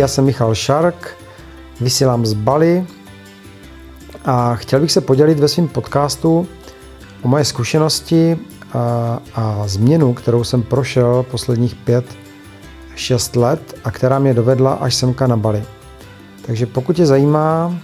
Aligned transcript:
Já 0.00 0.08
jsem 0.08 0.24
Michal 0.24 0.54
Šark, 0.54 1.16
vysílám 1.80 2.26
z 2.26 2.32
Bali 2.32 2.86
a 4.24 4.54
chtěl 4.54 4.80
bych 4.80 4.92
se 4.92 5.00
podělit 5.00 5.38
ve 5.38 5.48
svém 5.48 5.68
podcastu 5.68 6.48
o 7.22 7.28
moje 7.28 7.44
zkušenosti 7.44 8.38
a, 8.72 9.18
a 9.34 9.62
změnu, 9.66 10.14
kterou 10.14 10.44
jsem 10.44 10.62
prošel 10.62 11.24
posledních 11.30 11.74
pět, 11.74 12.04
šest 12.96 13.36
let 13.36 13.74
a 13.84 13.90
která 13.90 14.18
mě 14.18 14.34
dovedla 14.34 14.72
až 14.72 14.94
semka 14.94 15.26
na 15.26 15.36
Bali. 15.36 15.64
Takže 16.46 16.66
pokud 16.66 16.96
tě 16.96 17.06
zajímá, 17.06 17.74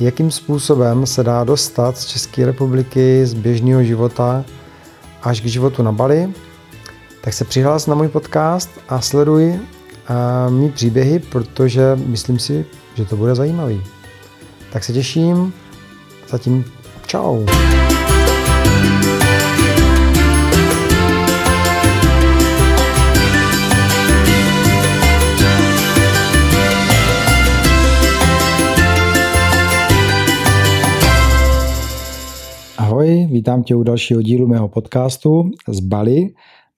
jakým 0.00 0.30
způsobem 0.30 1.06
se 1.06 1.24
dá 1.24 1.44
dostat 1.44 1.98
z 1.98 2.04
České 2.04 2.46
republiky, 2.46 3.26
z 3.26 3.34
běžného 3.34 3.82
života 3.82 4.44
až 5.22 5.40
k 5.40 5.46
životu 5.46 5.82
na 5.82 5.92
Bali, 5.92 6.32
tak 7.20 7.34
se 7.34 7.44
přihlás 7.44 7.86
na 7.86 7.94
můj 7.94 8.08
podcast 8.08 8.70
a 8.88 9.00
sleduj 9.00 9.60
a 10.08 10.48
mý 10.48 10.70
příběhy, 10.70 11.18
protože 11.18 11.82
myslím 12.06 12.38
si, 12.38 12.66
že 12.94 13.04
to 13.04 13.16
bude 13.16 13.34
zajímavý. 13.34 13.80
Tak 14.72 14.84
se 14.84 14.92
těším. 14.92 15.52
Zatím 16.28 16.64
čau. 17.06 17.46
Ahoj, 32.78 33.28
vítám 33.30 33.62
tě 33.62 33.74
u 33.74 33.82
dalšího 33.82 34.22
dílu 34.22 34.46
mého 34.46 34.68
podcastu 34.68 35.50
z 35.68 35.80
Bali, 35.80 36.28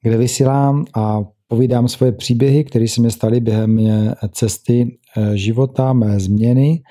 kde 0.02 0.16
vysílám 0.16 0.84
a 0.94 1.20
povídám 1.48 1.88
svoje 1.88 2.12
příběhy, 2.12 2.64
které 2.64 2.88
se 2.88 3.00
mi 3.00 3.10
staly 3.10 3.40
během 3.40 3.74
mé 3.74 4.14
cesty 4.32 4.98
eh, 5.16 5.36
života, 5.36 5.92
mé 5.92 6.20
změny. 6.20 6.82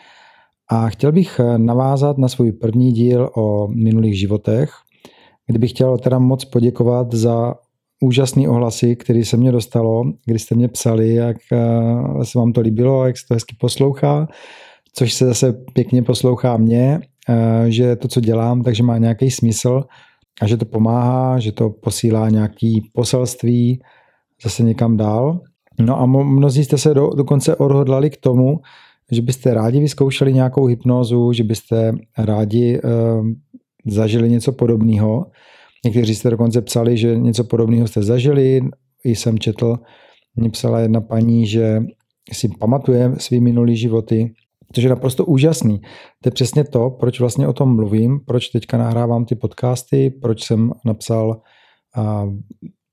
A 0.69 0.89
chtěl 0.89 1.11
bych 1.11 1.39
eh, 1.39 1.57
navázat 1.57 2.17
na 2.17 2.27
svůj 2.27 2.51
první 2.51 2.91
díl 2.91 3.29
o 3.35 3.67
minulých 3.67 4.19
životech, 4.19 4.71
kdy 5.47 5.59
bych 5.59 5.69
chtěl 5.69 5.97
teda 5.97 6.19
moc 6.19 6.45
poděkovat 6.45 7.13
za 7.13 7.55
úžasné 8.01 8.49
ohlasy, 8.49 8.95
které 8.95 9.25
se 9.25 9.37
mě 9.37 9.51
dostalo, 9.51 10.03
kdy 10.25 10.39
jste 10.39 10.55
mě 10.55 10.67
psali, 10.67 11.13
jak 11.13 11.37
eh, 11.51 12.25
se 12.25 12.39
vám 12.39 12.53
to 12.53 12.61
líbilo, 12.61 13.05
jak 13.05 13.17
se 13.17 13.27
to 13.27 13.33
hezky 13.33 13.55
poslouchá, 13.59 14.27
což 14.95 15.13
se 15.13 15.25
zase 15.25 15.53
pěkně 15.73 16.03
poslouchá 16.03 16.57
mě, 16.57 16.99
že 17.67 17.95
to, 17.95 18.07
co 18.07 18.19
dělám, 18.19 18.63
takže 18.63 18.83
má 18.83 18.97
nějaký 18.97 19.31
smysl 19.31 19.83
a 20.41 20.47
že 20.47 20.57
to 20.57 20.65
pomáhá, 20.65 21.39
že 21.39 21.51
to 21.51 21.69
posílá 21.69 22.29
nějaký 22.29 22.89
poselství, 22.93 23.81
zase 24.43 24.63
někam 24.63 24.97
dál. 24.97 25.39
No 25.79 25.99
a 25.99 26.05
mnozí 26.05 26.63
jste 26.63 26.77
se 26.77 26.93
do, 26.93 27.09
dokonce 27.09 27.55
odhodlali 27.55 28.09
k 28.09 28.17
tomu, 28.17 28.59
že 29.11 29.21
byste 29.21 29.53
rádi 29.53 29.79
vyzkoušeli 29.79 30.33
nějakou 30.33 30.65
hypnózu, 30.65 31.33
že 31.33 31.43
byste 31.43 31.93
rádi 32.17 32.77
e, 32.77 32.81
zažili 33.85 34.29
něco 34.29 34.51
podobného. 34.51 35.25
Někteří 35.85 36.15
jste 36.15 36.29
dokonce 36.29 36.61
psali, 36.61 36.97
že 36.97 37.17
něco 37.17 37.43
podobného 37.43 37.87
jste 37.87 38.03
zažili. 38.03 38.61
I 39.03 39.15
jsem 39.15 39.39
četl, 39.39 39.79
mě 40.35 40.49
psala 40.49 40.79
jedna 40.79 41.01
paní, 41.01 41.47
že 41.47 41.83
si 42.31 42.49
pamatuje 42.59 43.13
svý 43.17 43.41
minulý 43.41 43.77
životy, 43.77 44.33
což 44.73 44.83
je 44.83 44.89
naprosto 44.89 45.25
úžasný. 45.25 45.79
To 46.21 46.27
je 46.27 46.31
přesně 46.31 46.63
to, 46.63 46.89
proč 46.89 47.19
vlastně 47.19 47.47
o 47.47 47.53
tom 47.53 47.75
mluvím, 47.75 48.19
proč 48.19 48.47
teďka 48.47 48.77
nahrávám 48.77 49.25
ty 49.25 49.35
podcasty, 49.35 50.09
proč 50.09 50.43
jsem 50.43 50.71
napsal 50.85 51.41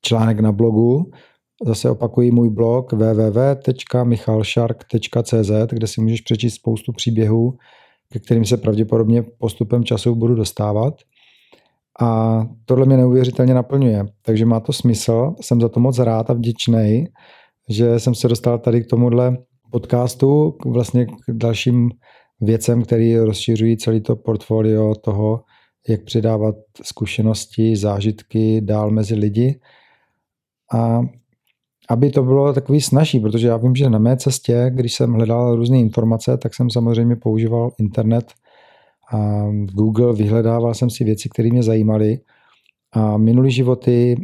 článek 0.02 0.40
na 0.40 0.52
blogu, 0.52 1.10
Zase 1.66 1.90
opakuji 1.90 2.30
můj 2.30 2.50
blog 2.50 2.92
www.michalshark.cz, 2.92 5.50
kde 5.70 5.86
si 5.86 6.00
můžeš 6.00 6.20
přečíst 6.20 6.54
spoustu 6.54 6.92
příběhů, 6.92 7.54
ke 8.12 8.18
kterým 8.18 8.44
se 8.44 8.56
pravděpodobně 8.56 9.22
postupem 9.22 9.84
času 9.84 10.14
budu 10.14 10.34
dostávat. 10.34 10.94
A 12.00 12.40
tohle 12.64 12.86
mě 12.86 12.96
neuvěřitelně 12.96 13.54
naplňuje, 13.54 14.06
takže 14.22 14.46
má 14.46 14.60
to 14.60 14.72
smysl. 14.72 15.34
Jsem 15.40 15.60
za 15.60 15.68
to 15.68 15.80
moc 15.80 15.98
rád 15.98 16.30
a 16.30 16.32
vděčný, 16.32 17.04
že 17.68 17.98
jsem 17.98 18.14
se 18.14 18.28
dostal 18.28 18.58
tady 18.58 18.82
k 18.82 18.86
tomuhle 18.86 19.36
podcastu, 19.70 20.56
vlastně 20.66 21.06
k 21.06 21.10
dalším 21.28 21.90
věcem, 22.40 22.82
který 22.82 23.16
rozšiřují 23.16 23.76
celý 23.76 24.00
to 24.00 24.16
portfolio 24.16 24.94
toho, 24.94 25.40
jak 25.88 26.04
předávat 26.04 26.54
zkušenosti, 26.82 27.76
zážitky 27.76 28.60
dál 28.60 28.90
mezi 28.90 29.14
lidi. 29.14 29.60
A 30.72 31.00
aby 31.90 32.10
to 32.10 32.22
bylo 32.22 32.52
takový 32.52 32.80
snažší, 32.80 33.20
protože 33.20 33.48
já 33.48 33.56
vím, 33.56 33.74
že 33.74 33.90
na 33.90 33.98
mé 33.98 34.16
cestě, 34.16 34.70
když 34.74 34.94
jsem 34.94 35.12
hledal 35.12 35.56
různé 35.56 35.78
informace, 35.78 36.36
tak 36.36 36.54
jsem 36.54 36.70
samozřejmě 36.70 37.16
používal 37.16 37.70
internet 37.78 38.32
a 39.12 39.46
Google, 39.72 40.12
vyhledával 40.12 40.74
jsem 40.74 40.90
si 40.90 41.04
věci, 41.04 41.28
které 41.28 41.48
mě 41.48 41.62
zajímaly 41.62 42.18
a 42.92 43.16
minulý 43.16 43.50
životy, 43.50 44.16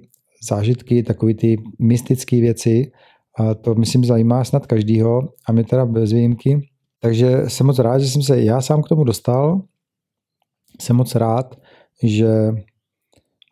zážitky, 0.49 1.03
takové 1.03 1.35
ty 1.35 1.57
mystické 1.79 2.41
věci, 2.41 2.93
a 3.39 3.55
to 3.55 3.75
myslím 3.75 4.05
zajímá 4.05 4.45
snad 4.45 4.67
každýho 4.67 5.29
a 5.49 5.53
my 5.53 5.65
teda 5.65 5.87
bez 5.87 6.13
výjimky. 6.13 6.69
Takže 7.01 7.43
jsem 7.49 7.67
moc 7.67 7.79
rád, 7.79 7.99
že 7.99 8.09
jsem 8.09 8.23
se 8.23 8.43
já 8.43 8.61
sám 8.61 8.83
k 8.83 8.89
tomu 8.89 9.05
dostal. 9.05 9.63
Jsem 10.81 10.97
moc 10.97 11.15
rád, 11.15 11.59
že 12.03 12.29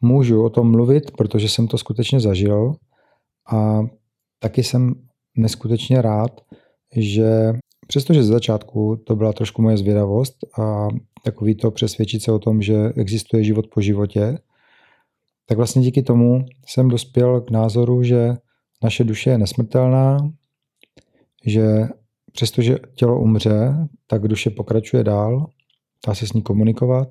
můžu 0.03 0.45
o 0.45 0.51
tom 0.51 0.71
mluvit, 0.71 1.11
protože 1.11 1.49
jsem 1.49 1.69
to 1.69 1.79
skutečně 1.79 2.21
zažil 2.21 2.73
a 3.53 3.81
taky 4.39 4.63
jsem 4.63 4.95
neskutečně 5.37 6.03
rád, 6.03 6.41
že 6.97 7.53
přestože 7.87 8.25
z 8.25 8.27
začátku 8.27 8.97
to 9.07 9.17
byla 9.17 9.33
trošku 9.33 9.63
moje 9.63 9.77
zvědavost 9.77 10.37
a 10.61 10.89
takový 11.25 11.55
to 11.55 11.71
přesvědčit 11.71 12.23
se 12.23 12.33
o 12.33 12.39
tom, 12.39 12.63
že 12.63 12.93
existuje 12.97 13.45
život 13.45 13.67
po 13.75 13.81
životě, 13.81 14.39
tak 15.47 15.57
vlastně 15.57 15.83
díky 15.83 16.03
tomu 16.03 16.45
jsem 16.67 16.89
dospěl 16.89 17.41
k 17.41 17.51
názoru, 17.51 18.03
že 18.03 18.37
naše 18.83 19.05
duše 19.05 19.31
je 19.31 19.39
nesmrtelná, 19.39 20.19
že 21.47 21.89
přestože 22.33 22.79
tělo 22.95 23.21
umře, 23.21 23.75
tak 24.07 24.29
duše 24.29 24.51
pokračuje 24.51 25.05
dál, 25.05 25.47
dá 26.07 26.15
se 26.15 26.27
s 26.27 26.33
ní 26.33 26.43
komunikovat, 26.43 27.09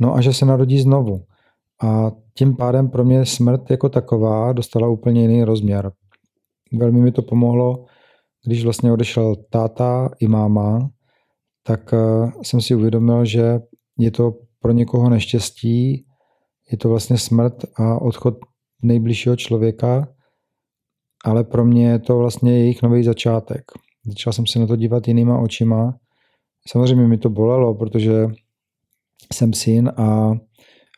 no 0.00 0.14
a 0.14 0.20
že 0.20 0.32
se 0.32 0.46
narodí 0.46 0.80
znovu. 0.80 1.24
A 1.82 2.12
tím 2.34 2.56
pádem 2.56 2.88
pro 2.88 3.04
mě 3.04 3.26
smrt 3.26 3.70
jako 3.70 3.88
taková 3.88 4.52
dostala 4.52 4.88
úplně 4.88 5.22
jiný 5.22 5.44
rozměr, 5.44 5.92
velmi 6.78 7.00
mi 7.00 7.12
to 7.12 7.22
pomohlo, 7.22 7.84
když 8.46 8.64
vlastně 8.64 8.92
odešel 8.92 9.36
táta 9.50 10.10
i 10.20 10.28
máma, 10.28 10.90
tak 11.62 11.94
eh, 11.94 12.32
jsem 12.42 12.60
si 12.60 12.74
uvědomil, 12.74 13.24
že 13.24 13.60
je 13.98 14.10
to 14.10 14.32
pro 14.60 14.72
někoho 14.72 15.10
neštěstí, 15.10 16.06
je 16.70 16.78
to 16.78 16.88
vlastně 16.88 17.18
smrt 17.18 17.54
a 17.76 18.02
odchod 18.02 18.34
nejbližšího 18.82 19.36
člověka, 19.36 20.08
ale 21.24 21.44
pro 21.44 21.64
mě 21.64 21.88
je 21.88 21.98
to 21.98 22.18
vlastně 22.18 22.58
jejich 22.58 22.82
nový 22.82 23.04
začátek. 23.04 23.64
Začal 24.06 24.32
jsem 24.32 24.46
se 24.46 24.58
na 24.58 24.66
to 24.66 24.76
dívat 24.76 25.08
jinýma 25.08 25.38
očima. 25.38 25.98
Samozřejmě 26.68 27.08
mi 27.08 27.18
to 27.18 27.30
bolelo, 27.30 27.74
protože 27.74 28.26
jsem 29.32 29.52
syn 29.52 29.92
a 29.96 30.32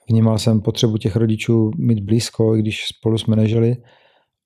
vnímal 0.08 0.38
jsem 0.38 0.60
potřebu 0.60 0.98
těch 0.98 1.16
rodičů 1.16 1.70
mít 1.78 2.00
blízko, 2.00 2.56
i 2.56 2.58
když 2.58 2.86
spolu 2.86 3.18
jsme 3.18 3.36
nežili, 3.36 3.76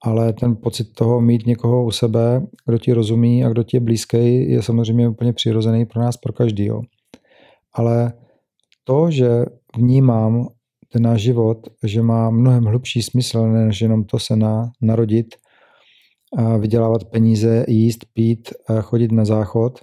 ale 0.05 0.33
ten 0.33 0.57
pocit 0.57 0.95
toho 0.95 1.21
mít 1.21 1.47
někoho 1.47 1.85
u 1.85 1.91
sebe, 1.91 2.43
kdo 2.67 2.79
ti 2.79 2.93
rozumí 2.93 3.45
a 3.45 3.49
kdo 3.49 3.63
ti 3.63 3.77
je 3.77 3.81
blízký, 3.81 4.51
je 4.51 4.63
samozřejmě 4.63 5.09
úplně 5.09 5.33
přirozený 5.33 5.87
pro 5.87 6.01
nás, 6.01 6.17
pro 6.17 6.33
každýho. 6.33 6.83
Ale 7.75 8.13
to, 8.85 9.11
že 9.11 9.45
vnímám 9.77 10.49
ten 10.93 11.03
náš 11.03 11.21
život, 11.21 11.69
že 11.85 12.03
má 12.03 12.31
mnohem 12.31 12.65
hlubší 12.65 13.03
smysl, 13.03 13.49
než 13.49 13.81
jenom 13.81 14.05
to 14.05 14.19
se 14.19 14.37
na, 14.37 14.71
narodit, 14.81 15.35
a 16.37 16.57
vydělávat 16.57 17.05
peníze, 17.05 17.65
jíst, 17.69 18.05
pít, 18.13 18.51
chodit 18.83 19.13
na 19.13 19.25
záchod, 19.25 19.81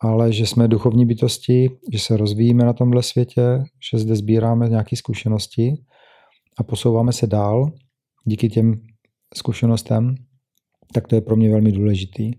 ale 0.00 0.32
že 0.32 0.46
jsme 0.46 0.68
duchovní 0.68 1.06
bytosti, 1.06 1.70
že 1.92 1.98
se 1.98 2.16
rozvíjíme 2.16 2.64
na 2.64 2.72
tomhle 2.72 3.02
světě, 3.02 3.64
že 3.90 3.98
zde 3.98 4.16
sbíráme 4.16 4.68
nějaké 4.68 4.96
zkušenosti 4.96 5.74
a 6.58 6.62
posouváme 6.62 7.12
se 7.12 7.26
dál 7.26 7.72
díky 8.24 8.48
těm 8.48 8.80
zkušenostem, 9.34 10.14
tak 10.94 11.08
to 11.08 11.14
je 11.14 11.20
pro 11.20 11.36
mě 11.36 11.50
velmi 11.50 11.72
důležitý. 11.72 12.30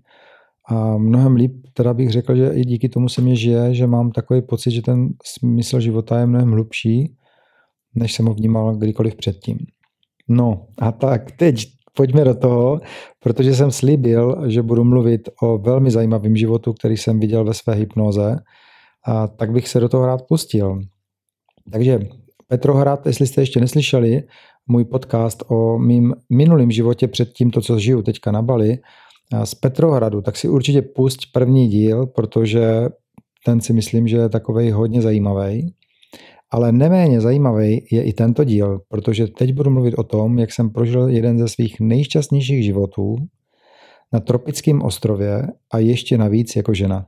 A 0.70 0.98
mnohem 0.98 1.36
líp 1.36 1.68
teda 1.74 1.94
bych 1.94 2.12
řekl, 2.12 2.36
že 2.36 2.50
i 2.54 2.62
díky 2.62 2.90
tomu 2.90 3.10
se 3.10 3.22
mě 3.22 3.36
žije, 3.36 3.74
že 3.74 3.88
mám 3.88 4.12
takový 4.12 4.42
pocit, 4.42 4.72
že 4.72 4.82
ten 4.82 5.10
smysl 5.24 5.80
života 5.80 6.20
je 6.20 6.26
mnohem 6.26 6.52
hlubší, 6.52 7.16
než 7.96 8.14
jsem 8.14 8.26
ho 8.26 8.34
vnímal 8.34 8.76
kdykoliv 8.76 9.16
předtím. 9.16 9.58
No 10.30 10.68
a 10.80 10.92
tak 10.92 11.32
teď 11.32 11.66
pojďme 11.96 12.24
do 12.24 12.36
toho, 12.36 12.82
protože 13.20 13.56
jsem 13.56 13.72
slíbil, 13.72 14.50
že 14.50 14.62
budu 14.62 14.84
mluvit 14.84 15.30
o 15.42 15.58
velmi 15.58 15.92
zajímavém 15.92 16.36
životu, 16.36 16.74
který 16.74 16.98
jsem 16.98 17.20
viděl 17.20 17.46
ve 17.46 17.54
své 17.54 17.74
hypnoze, 17.74 18.40
a 19.06 19.28
tak 19.28 19.52
bych 19.52 19.68
se 19.68 19.80
do 19.80 19.90
toho 19.90 20.06
rád 20.06 20.22
pustil. 20.28 20.80
Takže 21.72 22.00
Petrohrad, 22.54 23.06
jestli 23.06 23.28
jste 23.28 23.42
ještě 23.42 23.60
neslyšeli, 23.60 24.24
můj 24.68 24.86
podcast 24.86 25.44
o 25.48 25.80
mým 25.80 26.14
minulém 26.30 26.72
životě 26.72 27.08
před 27.08 27.34
tím, 27.34 27.52
to, 27.52 27.62
co 27.62 27.80
žiju 27.80 28.02
teďka 28.02 28.32
na 28.32 28.42
Bali, 28.42 28.78
z 29.44 29.56
Petrohradu, 29.56 30.22
tak 30.22 30.38
si 30.38 30.50
určitě 30.50 30.82
pusť 30.82 31.32
první 31.32 31.68
díl, 31.68 32.06
protože 32.06 32.90
ten 33.46 33.62
si 33.62 33.74
myslím, 33.74 34.08
že 34.08 34.18
je 34.18 34.30
takovej 34.30 34.70
hodně 34.70 35.02
zajímavý. 35.02 35.74
Ale 36.52 36.72
neméně 36.72 37.22
zajímavý 37.22 37.88
je 37.92 38.04
i 38.04 38.14
tento 38.14 38.44
díl, 38.44 38.82
protože 38.88 39.28
teď 39.28 39.54
budu 39.54 39.70
mluvit 39.70 39.94
o 39.94 40.04
tom, 40.04 40.40
jak 40.40 40.54
jsem 40.54 40.70
prožil 40.70 41.08
jeden 41.10 41.40
ze 41.40 41.48
svých 41.48 41.80
nejšťastnějších 41.80 42.64
životů 42.64 43.16
na 44.12 44.20
tropickém 44.20 44.82
ostrově 44.82 45.48
a 45.72 45.78
ještě 45.78 46.18
navíc 46.18 46.56
jako 46.56 46.74
žena. 46.74 47.06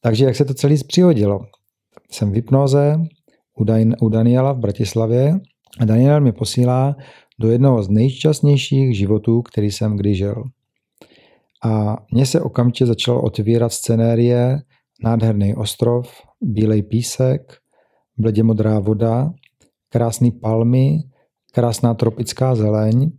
Takže 0.00 0.24
jak 0.24 0.36
se 0.36 0.44
to 0.44 0.54
celý 0.54 0.76
přihodilo? 0.86 1.40
Jsem 2.10 2.30
v 2.30 2.34
hypnoze 2.34 2.96
u, 3.58 3.64
Dan- 3.64 3.94
u 4.00 4.08
Daniela 4.08 4.52
v 4.52 4.58
Bratislavě 4.58 5.40
a 5.80 5.84
Daniel 5.84 6.20
mi 6.20 6.32
posílá 6.32 6.96
do 7.40 7.50
jednoho 7.50 7.82
z 7.82 7.88
nejšťastnějších 7.88 8.96
životů, 8.96 9.42
který 9.42 9.70
jsem 9.70 9.96
kdy 9.96 10.14
žil. 10.14 10.44
A 11.64 11.96
mně 12.12 12.26
se 12.26 12.40
okamžitě 12.40 12.86
začalo 12.86 13.22
otvírat 13.22 13.72
scenérie 13.72 14.62
nádherný 15.02 15.54
ostrov, 15.54 16.10
bílej 16.40 16.82
písek, 16.82 17.58
bledě 18.18 18.42
modrá 18.42 18.78
voda, 18.78 19.32
krásné 19.88 20.30
palmy, 20.42 20.98
krásná 21.52 21.94
tropická 21.94 22.54
zeleň 22.54 23.10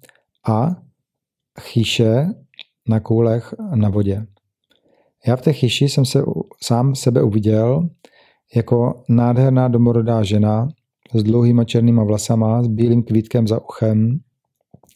a 0.48 0.76
chýše 1.62 2.28
na 2.88 3.00
koulech 3.00 3.54
na 3.76 3.90
vodě. 3.90 4.26
Já 5.28 5.36
v 5.36 5.42
té 5.42 5.54
chyši 5.54 5.90
jsem 5.90 6.06
se 6.06 6.24
sám 6.64 6.96
sebe 6.96 7.24
uviděl 7.24 7.90
jako 8.56 9.04
nádherná 9.10 9.68
domorodá 9.68 10.24
žena 10.24 10.68
s 11.14 11.24
dlouhýma 11.24 11.64
černýma 11.64 12.04
vlasama, 12.04 12.64
s 12.64 12.68
bílým 12.68 13.04
kvítkem 13.04 13.48
za 13.48 13.62
uchem, 13.64 14.20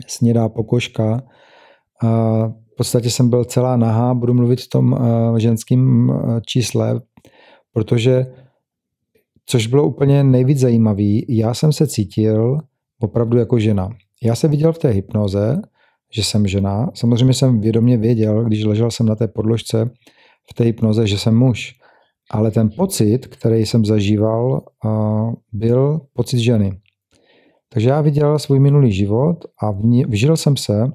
snědá 0.08 0.50
pokožka. 0.50 1.22
A 2.04 2.08
v 2.48 2.76
podstatě 2.78 3.10
jsem 3.10 3.30
byl 3.30 3.46
celá 3.46 3.78
nahá, 3.78 4.14
budu 4.14 4.34
mluvit 4.34 4.62
v 4.62 4.70
tom 4.70 5.00
ženském 5.38 6.12
čísle, 6.46 7.02
protože 7.74 8.26
Což 9.52 9.68
bylo 9.68 9.88
úplně 9.88 10.24
nejvíc 10.24 10.60
zajímavý, 10.60 11.26
já 11.30 11.54
jsem 11.54 11.74
se 11.74 11.88
cítil 11.88 12.58
opravdu 13.00 13.38
jako 13.38 13.60
žena. 13.60 13.90
Já 14.24 14.36
jsem 14.36 14.52
viděl 14.52 14.74
v 14.74 14.78
té 14.78 14.90
hypnoze, 14.90 15.62
že 16.14 16.24
jsem 16.24 16.48
žena. 16.48 16.90
Samozřejmě 16.94 17.34
jsem 17.34 17.62
vědomě 17.62 17.98
věděl, 17.98 18.46
když 18.46 18.64
ležel 18.64 18.92
jsem 18.92 19.06
na 19.06 19.16
té 19.16 19.28
podložce 19.28 19.90
v 20.52 20.54
té 20.54 20.64
hypnoze, 20.64 21.08
že 21.08 21.18
jsem 21.18 21.38
muž. 21.38 21.76
Ale 22.30 22.52
ten 22.52 22.70
pocit, 22.70 23.28
který 23.28 23.66
jsem 23.66 23.86
zažíval, 23.86 24.62
byl 25.52 26.02
pocit 26.14 26.40
ženy. 26.40 26.80
Takže 27.70 27.90
já 27.90 28.02
viděl 28.02 28.40
svůj 28.40 28.60
minulý 28.60 28.92
život 28.92 29.46
a 29.62 29.72
vžil 30.08 30.38
jsem 30.38 30.58
se, 30.58 30.92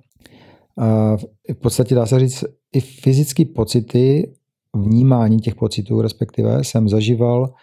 v 1.52 1.60
podstatě 1.60 1.94
dá 1.94 2.06
se 2.06 2.20
říct, 2.20 2.44
i 2.72 2.80
fyzické 2.80 3.44
pocity, 3.44 4.34
vnímání 4.76 5.40
těch 5.40 5.54
pocitů 5.54 6.02
respektive 6.02 6.64
jsem 6.64 6.88
zažíval 6.88 7.54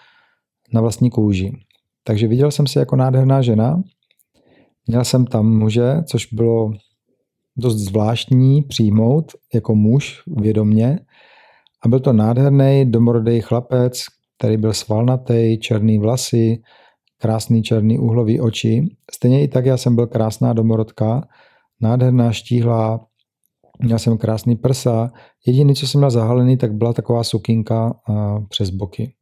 na 0.74 0.82
vlastní 0.82 1.10
kůži. 1.10 1.58
Takže 2.04 2.28
viděl 2.28 2.52
jsem 2.52 2.68
se 2.68 2.80
jako 2.80 2.96
nádherná 2.96 3.42
žena, 3.42 3.82
měl 4.88 5.06
jsem 5.06 5.26
tam 5.26 5.58
muže, 5.58 5.96
což 6.06 6.34
bylo 6.34 6.72
dost 7.58 7.78
zvláštní 7.78 8.62
přijmout 8.62 9.32
jako 9.54 9.76
muž 9.76 10.24
vědomně. 10.28 11.00
A 11.84 11.88
byl 11.88 12.00
to 12.00 12.14
nádherný 12.14 12.86
domorodý 12.92 13.42
chlapec, 13.42 14.02
který 14.38 14.58
byl 14.58 14.74
svalnatý, 14.74 15.58
černý 15.58 16.00
vlasy, 16.00 16.62
krásný 17.18 17.64
černý 17.64 18.00
uhlový 18.00 18.42
oči. 18.42 18.90
Stejně 19.14 19.44
i 19.44 19.48
tak 19.48 19.66
já 19.66 19.78
jsem 19.78 19.96
byl 19.96 20.08
krásná 20.08 20.54
domorodka, 20.54 21.28
nádherná 21.82 22.32
štíhlá, 22.32 23.06
měl 23.80 24.00
jsem 24.00 24.18
krásný 24.18 24.56
prsa. 24.56 25.12
Jediný, 25.48 25.76
co 25.76 25.88
jsem 25.88 26.00
měl 26.00 26.12
zahalený, 26.12 26.58
tak 26.58 26.74
byla 26.74 26.94
taková 26.94 27.24
sukinka 27.24 27.94
přes 28.50 28.70
boky. 28.70 29.14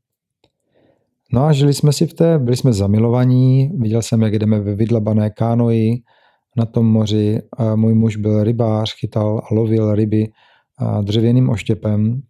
No 1.33 1.43
a 1.43 1.53
žili 1.53 1.73
jsme 1.73 1.93
si 1.93 2.07
v 2.07 2.13
té, 2.13 2.39
byli 2.39 2.57
jsme 2.57 2.73
zamilovaní, 2.73 3.71
viděl 3.77 4.01
jsem, 4.01 4.21
jak 4.21 4.39
jdeme 4.39 4.59
ve 4.59 4.75
vydlabané 4.75 5.29
kánoji 5.29 6.01
na 6.57 6.65
tom 6.65 6.85
moři. 6.85 7.41
Můj 7.75 7.93
muž 7.93 8.15
byl 8.15 8.43
rybář, 8.43 8.95
chytal 8.99 9.41
a 9.51 9.53
lovil 9.53 9.95
ryby 9.95 10.27
dřevěným 11.01 11.49
oštěpem 11.49 12.21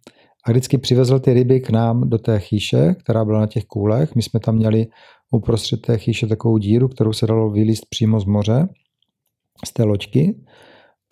a 0.46 0.50
vždycky 0.50 0.78
přivezl 0.78 1.18
ty 1.18 1.32
ryby 1.32 1.60
k 1.60 1.70
nám 1.70 2.10
do 2.10 2.18
té 2.18 2.40
chýše, 2.40 2.94
která 2.98 3.24
byla 3.24 3.40
na 3.40 3.46
těch 3.46 3.64
kůlech. 3.64 4.14
My 4.14 4.22
jsme 4.22 4.40
tam 4.40 4.56
měli 4.56 4.86
uprostřed 5.30 5.80
té 5.80 5.98
chýše 5.98 6.26
takovou 6.26 6.58
díru, 6.58 6.88
kterou 6.88 7.12
se 7.12 7.26
dalo 7.26 7.50
vylíst 7.50 7.86
přímo 7.90 8.20
z 8.20 8.24
moře, 8.24 8.68
z 9.64 9.72
té 9.72 9.84
loďky. 9.84 10.40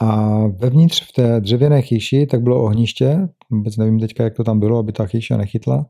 A 0.01 0.39
vevnitř 0.47 1.09
v 1.09 1.13
té 1.13 1.41
dřevěné 1.41 1.83
chýši 1.83 2.27
tak 2.27 2.43
bylo 2.43 2.65
ohniště, 2.65 3.29
vůbec 3.51 3.77
nevím 3.77 4.01
teďka, 4.01 4.25
jak 4.25 4.35
to 4.35 4.45
tam 4.45 4.61
bylo, 4.61 4.79
aby 4.79 4.93
ta 4.93 5.07
chýša 5.07 5.37
nechytla, 5.37 5.87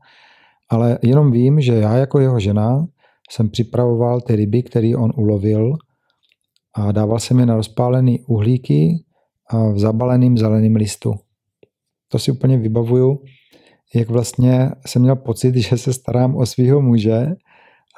ale 0.69 0.99
jenom 1.03 1.31
vím, 1.31 1.61
že 1.61 1.75
já 1.75 1.95
jako 1.95 2.19
jeho 2.19 2.39
žena 2.39 2.87
jsem 3.29 3.49
připravoval 3.49 4.21
ty 4.21 4.35
ryby, 4.35 4.63
které 4.63 4.97
on 4.97 5.11
ulovil 5.15 5.73
a 6.75 6.91
dával 6.91 7.19
jsem 7.19 7.39
je 7.39 7.45
na 7.45 7.55
rozpálený 7.55 8.19
uhlíky 8.19 9.03
v 9.73 9.79
zabaleným 9.79 10.37
zeleným 10.37 10.75
listu. 10.75 11.13
To 12.11 12.19
si 12.19 12.31
úplně 12.31 12.57
vybavuju, 12.57 13.19
jak 13.95 14.09
vlastně 14.09 14.71
jsem 14.85 15.01
měl 15.01 15.15
pocit, 15.15 15.55
že 15.69 15.77
se 15.77 15.93
starám 15.93 16.35
o 16.35 16.45
svého 16.45 16.81
muže 16.81 17.27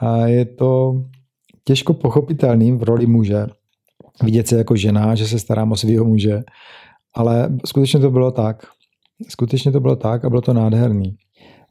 a 0.01 0.27
je 0.27 0.45
to 0.45 0.93
těžko 1.63 1.93
pochopitelný 1.93 2.71
v 2.71 2.83
roli 2.83 3.05
muže. 3.05 3.47
Vidět 4.23 4.47
se 4.47 4.57
jako 4.57 4.75
žena, 4.75 5.15
že 5.15 5.27
se 5.27 5.39
starám 5.39 5.71
o 5.71 5.75
svého 5.75 6.05
muže, 6.05 6.43
ale 7.15 7.57
skutečně 7.65 7.99
to 7.99 8.11
bylo 8.11 8.31
tak. 8.31 8.65
Skutečně 9.29 9.71
to 9.71 9.79
bylo 9.79 9.95
tak 9.95 10.25
a 10.25 10.29
bylo 10.29 10.41
to 10.41 10.53
nádherný. 10.53 11.15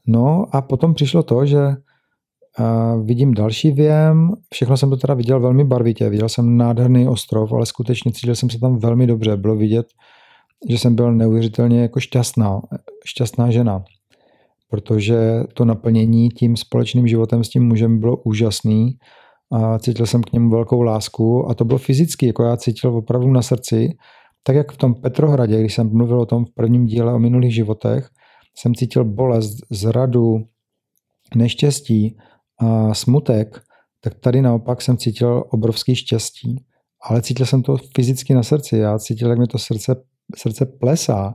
No 0.06 0.46
a 0.52 0.60
potom 0.60 0.94
přišlo 0.94 1.22
to, 1.22 1.46
že 1.46 1.58
vidím 3.02 3.34
další 3.34 3.70
věm, 3.70 4.32
všechno 4.54 4.76
jsem 4.76 4.90
to 4.90 4.96
teda 4.96 5.14
viděl 5.14 5.40
velmi 5.40 5.64
barvitě, 5.64 6.08
viděl 6.08 6.28
jsem 6.28 6.56
nádherný 6.56 7.08
ostrov, 7.08 7.52
ale 7.52 7.66
skutečně 7.66 8.12
cítil 8.12 8.34
jsem 8.34 8.50
se 8.50 8.58
tam 8.58 8.78
velmi 8.78 9.06
dobře, 9.06 9.36
bylo 9.36 9.56
vidět, 9.56 9.86
že 10.68 10.78
jsem 10.78 10.94
byl 10.94 11.12
neuvěřitelně 11.12 11.82
jako 11.82 12.00
šťastná, 12.00 12.60
šťastná 13.06 13.50
žena, 13.50 13.84
protože 14.70 15.42
to 15.54 15.64
naplnění 15.64 16.28
tím 16.28 16.56
společným 16.56 17.08
životem 17.08 17.44
s 17.44 17.48
tím 17.48 17.68
mužem 17.68 18.00
bylo 18.00 18.16
úžasný 18.16 18.98
a 19.52 19.78
cítil 19.78 20.06
jsem 20.06 20.22
k 20.22 20.32
němu 20.32 20.50
velkou 20.50 20.82
lásku 20.82 21.50
a 21.50 21.54
to 21.54 21.64
bylo 21.64 21.78
fyzicky, 21.78 22.26
jako 22.26 22.42
já 22.42 22.56
cítil 22.56 22.96
opravdu 22.96 23.30
na 23.30 23.42
srdci, 23.42 23.88
tak 24.42 24.56
jak 24.56 24.72
v 24.72 24.76
tom 24.76 24.94
Petrohradě, 24.94 25.60
když 25.60 25.74
jsem 25.74 25.90
mluvil 25.92 26.20
o 26.20 26.26
tom 26.26 26.44
v 26.44 26.54
prvním 26.54 26.86
díle 26.86 27.14
o 27.14 27.18
minulých 27.18 27.54
životech, 27.54 28.08
jsem 28.56 28.74
cítil 28.74 29.04
bolest, 29.04 29.56
zradu, 29.70 30.38
neštěstí 31.34 32.16
a 32.58 32.94
smutek, 32.94 33.60
tak 34.00 34.14
tady 34.14 34.42
naopak 34.42 34.82
jsem 34.82 34.96
cítil 34.96 35.44
obrovský 35.50 35.94
štěstí. 35.96 36.64
Ale 37.02 37.22
cítil 37.22 37.46
jsem 37.46 37.62
to 37.62 37.76
fyzicky 37.96 38.34
na 38.34 38.42
srdci. 38.42 38.76
Já 38.76 38.98
cítil, 38.98 39.30
jak 39.30 39.38
mi 39.38 39.46
to 39.46 39.58
srdce, 39.58 39.96
srdce 40.36 40.66
plesá, 40.66 41.34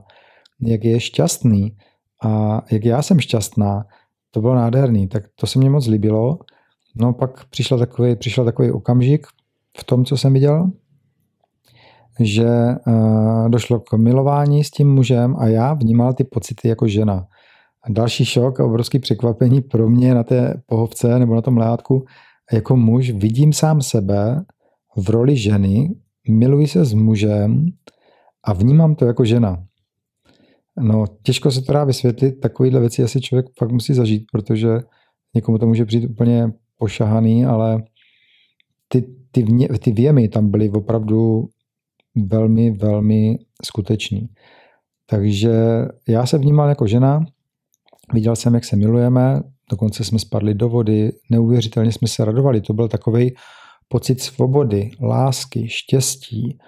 jak 0.60 0.84
je 0.84 1.00
šťastný 1.00 1.76
a 2.24 2.62
jak 2.70 2.84
já 2.84 3.02
jsem 3.02 3.20
šťastná. 3.20 3.84
To 4.30 4.40
bylo 4.40 4.54
nádherný, 4.54 5.08
tak 5.08 5.24
to 5.34 5.46
se 5.46 5.58
mě 5.58 5.70
moc 5.70 5.86
líbilo. 5.86 6.38
No 6.96 7.12
pak 7.12 7.44
přišel 7.44 7.78
takový, 7.78 8.16
přišel 8.16 8.44
takový 8.44 8.70
okamžik 8.70 9.26
v 9.78 9.84
tom, 9.84 10.04
co 10.04 10.16
jsem 10.16 10.32
viděl, 10.32 10.70
že 12.20 12.48
uh, 12.86 13.48
došlo 13.48 13.80
k 13.80 13.92
milování 13.92 14.64
s 14.64 14.70
tím 14.70 14.94
mužem 14.94 15.36
a 15.38 15.46
já 15.46 15.74
vnímal 15.74 16.14
ty 16.14 16.24
pocity 16.24 16.68
jako 16.68 16.88
žena. 16.88 17.26
A 17.82 17.92
další 17.92 18.24
šok 18.24 18.60
a 18.60 18.64
obrovský 18.64 18.98
překvapení 18.98 19.60
pro 19.60 19.88
mě 19.88 20.14
na 20.14 20.24
té 20.24 20.62
pohovce 20.66 21.18
nebo 21.18 21.34
na 21.34 21.42
tom 21.42 21.56
leátku, 21.56 22.04
jako 22.52 22.76
muž 22.76 23.10
vidím 23.10 23.52
sám 23.52 23.82
sebe 23.82 24.44
v 24.96 25.10
roli 25.10 25.36
ženy, 25.36 25.94
miluji 26.28 26.66
se 26.66 26.84
s 26.84 26.92
mužem 26.92 27.66
a 28.46 28.52
vnímám 28.52 28.94
to 28.94 29.04
jako 29.04 29.24
žena. 29.24 29.64
No, 30.80 31.04
těžko 31.22 31.50
se 31.50 31.62
to 31.62 31.72
dá 31.72 31.84
vysvětlit, 31.84 32.32
takovýhle 32.32 32.80
věci 32.80 33.02
asi 33.02 33.20
člověk 33.20 33.46
fakt 33.58 33.70
musí 33.72 33.94
zažít, 33.94 34.24
protože 34.32 34.68
někomu 35.34 35.58
to 35.58 35.66
může 35.66 35.84
přijít 35.84 36.10
úplně 36.10 36.52
pošahaný, 36.78 37.44
ale 37.44 37.82
ty, 38.88 39.04
ty, 39.30 39.42
vně, 39.42 39.68
ty 39.68 39.92
věmy 39.92 40.28
tam 40.28 40.50
byly 40.50 40.70
opravdu 40.70 41.48
velmi, 42.16 42.70
velmi 42.70 43.38
skutečný. 43.64 44.28
Takže 45.06 45.52
já 46.08 46.26
se 46.26 46.38
vnímal 46.38 46.68
jako 46.68 46.86
žena, 46.86 47.24
viděl 48.12 48.36
jsem, 48.36 48.54
jak 48.54 48.64
se 48.64 48.76
milujeme, 48.76 49.40
dokonce 49.70 50.04
jsme 50.04 50.18
spadli 50.18 50.54
do 50.54 50.68
vody, 50.68 51.12
neuvěřitelně 51.30 51.92
jsme 51.92 52.08
se 52.08 52.24
radovali. 52.24 52.60
To 52.60 52.72
byl 52.72 52.88
takový 52.88 53.34
pocit 53.88 54.20
svobody, 54.20 54.90
lásky, 55.00 55.68
štěstí, 55.68 56.58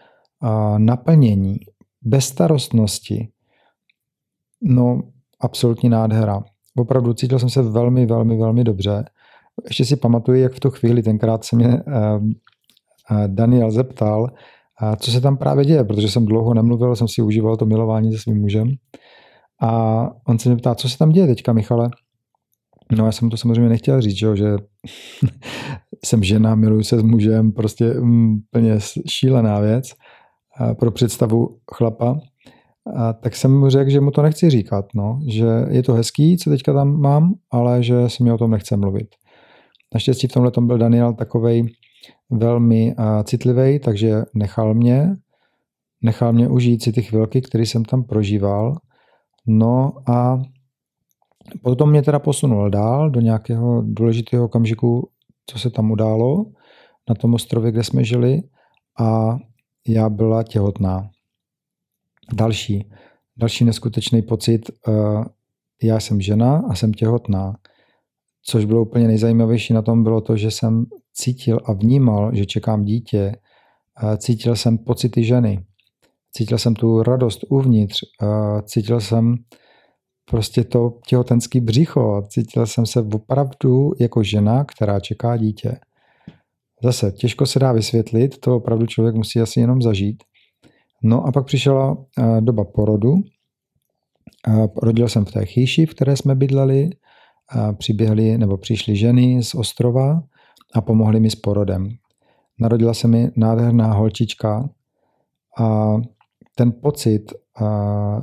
naplnění, 0.79 1.57
bezstarostnosti. 2.03 3.29
No, 4.63 5.03
absolutní 5.41 5.89
nádhera. 5.89 6.43
Opravdu 6.77 7.15
cítil 7.15 7.39
jsem 7.39 7.51
se 7.51 7.63
velmi, 7.63 8.07
velmi, 8.07 8.37
velmi 8.37 8.65
dobře. 8.65 9.05
Ještě 9.65 9.85
si 9.85 9.97
pamatuju, 9.97 10.39
jak 10.39 10.53
v 10.53 10.61
tu 10.61 10.71
chvíli 10.71 11.03
tenkrát 11.03 11.45
se 11.45 11.57
mě 11.57 11.69
eh, 11.69 11.83
eh, 13.11 13.29
Daniel 13.29 13.71
zeptal, 13.71 14.29
a 14.81 14.97
co 14.97 15.11
se 15.11 15.21
tam 15.21 15.37
právě 15.37 15.65
děje, 15.65 15.85
protože 15.85 16.09
jsem 16.09 16.27
dlouho 16.27 16.55
nemluvil, 16.55 16.97
jsem 16.97 17.09
si 17.09 17.23
užíval 17.23 17.57
to 17.57 17.67
milování 17.67 18.13
se 18.13 18.19
svým 18.19 18.41
mužem. 18.41 18.69
A 19.63 20.03
on 20.27 20.39
se 20.39 20.49
mě 20.49 20.57
ptá, 20.57 20.75
co 20.75 20.89
se 20.89 20.99
tam 20.99 21.11
děje 21.11 21.27
teďka, 21.27 21.53
Michale? 21.53 21.91
No 22.97 23.07
já 23.07 23.13
jsem 23.13 23.31
to 23.31 23.37
samozřejmě 23.37 23.69
nechtěl 23.69 24.01
říct, 24.01 24.17
že, 24.17 24.37
že 24.37 24.57
jsem 26.05 26.23
žena, 26.23 26.55
miluji 26.55 26.85
se 26.85 26.99
s 26.99 27.03
mužem, 27.03 27.53
prostě 27.53 27.95
mm, 27.95 28.37
plně 28.51 28.79
šílená 29.09 29.61
věc 29.61 29.93
pro 30.79 30.91
představu 30.91 31.59
chlapa. 31.75 32.21
A 32.97 33.13
tak 33.13 33.37
jsem 33.37 33.59
mu 33.59 33.69
řekl, 33.69 33.91
že 33.91 34.01
mu 34.01 34.11
to 34.11 34.23
nechci 34.23 34.51
říkat, 34.51 34.85
no, 34.95 35.21
že 35.29 35.47
je 35.71 35.83
to 35.83 35.93
hezký, 35.93 36.37
co 36.37 36.51
teďka 36.51 36.73
tam 36.73 37.01
mám, 37.01 37.35
ale 37.51 37.83
že 37.83 38.09
si 38.09 38.25
mi 38.25 38.33
o 38.33 38.39
tom 38.39 38.51
nechce 38.51 38.77
mluvit. 38.77 39.09
Naštěstí 39.95 40.27
v 40.27 40.33
tomhle 40.33 40.53
byl 40.61 40.79
Daniel 40.79 41.13
takovej 41.13 41.75
velmi 42.31 42.95
citlivý, 43.25 43.79
takže 43.79 44.23
nechal 44.35 44.75
mě, 44.75 45.17
nechal 46.03 46.33
mě 46.33 46.49
užít 46.49 46.83
si 46.83 46.93
ty 46.93 47.03
chvilky, 47.03 47.41
které 47.41 47.67
jsem 47.67 47.85
tam 47.85 48.05
prožíval. 48.05 48.75
No 49.47 49.93
a 50.11 50.39
potom 51.63 51.91
mě 51.91 52.03
teda 52.03 52.19
posunul 52.19 52.71
dál 52.71 53.11
do 53.11 53.21
nějakého 53.21 53.83
důležitého 53.83 54.45
okamžiku, 54.45 55.09
co 55.47 55.59
se 55.59 55.71
tam 55.71 55.91
událo 55.91 56.45
na 57.09 57.15
tom 57.15 57.35
ostrově, 57.35 57.73
kde 57.73 57.85
jsme 57.85 58.05
žili 58.05 58.43
a 59.01 59.39
já 59.89 60.09
byla 60.09 60.43
těhotná. 60.43 61.11
Další, 62.33 62.91
další 63.37 63.65
neskutečný 63.65 64.23
pocit, 64.23 64.71
eh, 64.89 64.93
já 65.83 66.01
jsem 66.01 66.21
žena 66.21 66.63
a 66.69 66.75
jsem 66.75 66.93
těhotná. 66.93 67.57
Což 68.43 68.65
bylo 68.65 68.83
úplně 68.83 69.07
nejzajímavější 69.07 69.73
na 69.73 69.83
tom 69.83 70.03
bylo 70.03 70.21
to, 70.21 70.37
že 70.37 70.51
jsem 70.51 70.85
cítil 71.13 71.61
a 71.65 71.73
vnímal, 71.73 72.35
že 72.35 72.47
čekám 72.47 72.85
dítě. 72.85 73.37
Cítil 74.19 74.57
jsem 74.57 74.79
pocity 74.79 75.25
ženy. 75.25 75.65
Cítil 76.33 76.59
jsem 76.59 76.75
tu 76.75 77.03
radost 77.03 77.45
uvnitř. 77.49 78.01
Cítil 78.65 79.01
jsem 79.01 79.37
prostě 80.31 80.65
to 80.65 80.99
těhotenský 81.07 81.61
břicho. 81.61 82.23
Cítil 82.29 82.67
jsem 82.67 82.87
se 82.87 83.01
opravdu 83.01 83.93
jako 84.01 84.23
žena, 84.23 84.65
která 84.65 85.01
čeká 85.01 85.37
dítě. 85.37 85.79
Zase, 86.83 87.13
těžko 87.13 87.47
se 87.47 87.59
dá 87.59 87.73
vysvětlit, 87.73 88.39
to 88.39 88.57
opravdu 88.57 88.87
člověk 88.87 89.15
musí 89.15 89.41
asi 89.41 89.61
jenom 89.61 89.83
zažít. 89.83 90.23
No 91.03 91.27
a 91.27 91.33
pak 91.33 91.47
přišla 91.47 92.05
doba 92.41 92.65
porodu. 92.65 93.15
Rodil 94.83 95.09
jsem 95.09 95.25
v 95.25 95.33
té 95.33 95.47
chýši, 95.47 95.87
v 95.87 95.95
které 95.95 96.17
jsme 96.17 96.35
bydleli 96.35 96.91
přiběhly 97.79 98.39
nebo 98.39 98.57
přišly 98.57 98.97
ženy 98.97 99.43
z 99.43 99.55
ostrova 99.55 100.23
a 100.75 100.81
pomohly 100.81 101.21
mi 101.21 101.31
s 101.31 101.35
porodem. 101.37 101.89
Narodila 102.61 102.95
se 102.95 103.09
mi 103.09 103.31
nádherná 103.37 103.93
holčička 103.93 104.71
a 105.59 105.97
ten 106.55 106.73
pocit 106.73 107.33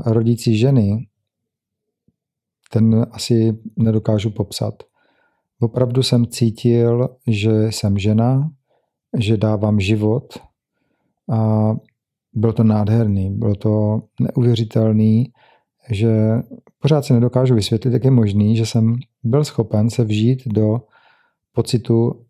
rodící 0.05 0.57
ženy, 0.57 1.07
ten 2.71 3.07
asi 3.11 3.57
nedokážu 3.77 4.29
popsat. 4.29 4.83
Opravdu 5.59 6.03
jsem 6.03 6.27
cítil, 6.27 7.09
že 7.27 7.67
jsem 7.71 7.97
žena, 7.97 8.51
že 9.17 9.37
dávám 9.37 9.79
život 9.79 10.33
a 11.31 11.71
byl 12.33 12.53
to 12.53 12.63
nádherný, 12.63 13.29
bylo 13.29 13.55
to 13.55 14.01
neuvěřitelný, 14.19 15.31
že 15.91 16.35
pořád 16.79 17.05
si 17.05 17.13
nedokážu 17.13 17.55
vysvětlit, 17.55 17.93
jak 17.93 18.03
je 18.03 18.11
možný, 18.11 18.55
že 18.55 18.65
jsem 18.65 18.95
byl 19.23 19.43
schopen 19.43 19.89
se 19.89 20.03
vžít 20.03 20.47
do 20.47 20.81
pocitu 21.53 22.25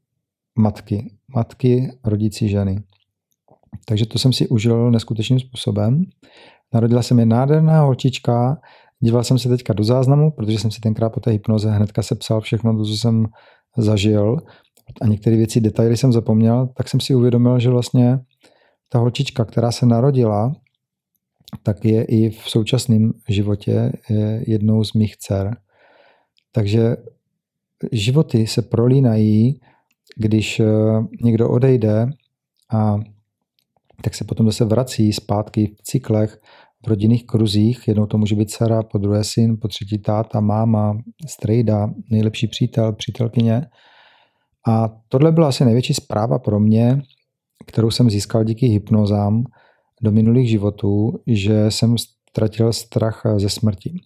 matky, 0.55 1.11
matky 1.35 1.91
rodící 2.03 2.49
ženy. 2.49 2.83
Takže 3.85 4.05
to 4.05 4.19
jsem 4.19 4.33
si 4.33 4.47
užil 4.47 4.91
neskutečným 4.91 5.39
způsobem. 5.39 6.03
Narodila 6.73 7.01
se 7.01 7.13
mi 7.13 7.25
nádherná 7.25 7.81
holčička, 7.81 8.57
díval 9.05 9.23
jsem 9.23 9.39
se 9.39 9.49
teďka 9.49 9.73
do 9.73 9.83
záznamu, 9.83 10.31
protože 10.31 10.59
jsem 10.59 10.71
si 10.71 10.81
tenkrát 10.81 11.09
po 11.09 11.19
té 11.19 11.31
hypnoze 11.31 11.71
hnedka 11.71 12.01
sepsal 12.01 12.41
všechno 12.41 12.77
to, 12.77 12.83
co 12.83 12.97
jsem 12.97 13.25
zažil 13.77 14.37
a 15.01 15.07
některé 15.07 15.35
věci, 15.35 15.61
detaily 15.61 15.97
jsem 15.97 16.13
zapomněl, 16.13 16.69
tak 16.77 16.89
jsem 16.89 16.99
si 16.99 17.15
uvědomil, 17.15 17.59
že 17.59 17.69
vlastně 17.69 18.19
ta 18.89 18.99
holčička, 18.99 19.45
která 19.45 19.71
se 19.71 19.85
narodila, 19.85 20.55
tak 21.63 21.85
je 21.85 22.03
i 22.03 22.29
v 22.29 22.49
současném 22.49 23.11
životě 23.29 23.91
jednou 24.47 24.83
z 24.83 24.93
mých 24.93 25.17
dcer. 25.17 25.57
Takže 26.51 26.97
životy 27.91 28.47
se 28.47 28.61
prolínají, 28.61 29.59
když 30.17 30.59
eh, 30.59 30.65
někdo 31.21 31.49
odejde 31.49 32.07
a 32.73 32.97
tak 34.01 34.15
se 34.15 34.23
potom 34.23 34.45
zase 34.45 34.65
vrací 34.65 35.13
zpátky 35.13 35.75
v 35.79 35.83
cyklech, 35.83 36.41
rodinných 36.87 37.25
kruzích. 37.25 37.87
Jednou 37.87 38.05
to 38.05 38.17
může 38.17 38.35
být 38.35 38.49
dcera, 38.49 38.83
po 38.83 38.97
druhé 38.97 39.23
syn, 39.23 39.57
po 39.61 39.67
třetí 39.67 39.97
táta, 39.97 40.39
máma, 40.39 40.97
strejda, 41.27 41.89
nejlepší 42.11 42.47
přítel, 42.47 42.93
přítelkyně. 42.93 43.65
A 44.67 44.89
tohle 45.07 45.31
byla 45.31 45.47
asi 45.47 45.65
největší 45.65 45.93
zpráva 45.93 46.39
pro 46.39 46.59
mě, 46.59 47.01
kterou 47.65 47.91
jsem 47.91 48.09
získal 48.09 48.43
díky 48.43 48.67
hypnozám 48.67 49.43
do 50.01 50.11
minulých 50.11 50.49
životů, 50.49 51.13
že 51.27 51.71
jsem 51.71 51.95
ztratil 51.97 52.73
strach 52.73 53.21
ze 53.37 53.49
smrti 53.49 53.99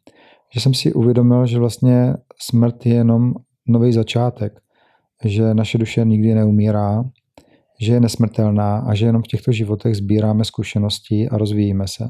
že 0.54 0.60
jsem 0.60 0.74
si 0.74 0.94
uvědomil, 0.94 1.46
že 1.46 1.60
vlastně 1.60 2.14
smrt 2.42 2.86
je 2.86 2.94
jenom 2.94 3.34
nový 3.68 3.94
začátek, 3.94 4.60
že 5.26 5.54
naše 5.54 5.78
duše 5.78 6.06
nikdy 6.06 6.34
neumírá, 6.34 7.04
že 7.82 7.94
je 7.94 8.00
nesmrtelná 8.00 8.78
a 8.78 8.94
že 8.94 9.06
jenom 9.06 9.22
v 9.22 9.28
těchto 9.28 9.52
životech 9.52 9.96
sbíráme 9.96 10.46
zkušenosti 10.46 11.30
a 11.30 11.38
rozvíjíme 11.38 11.88
se. 11.88 12.10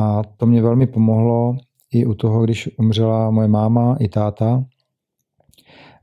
A 0.00 0.22
to 0.36 0.46
mě 0.46 0.62
velmi 0.62 0.86
pomohlo 0.86 1.56
i 1.92 2.06
u 2.06 2.14
toho, 2.14 2.44
když 2.44 2.70
umřela 2.78 3.30
moje 3.30 3.48
máma 3.48 3.96
i 4.00 4.08
táta, 4.08 4.64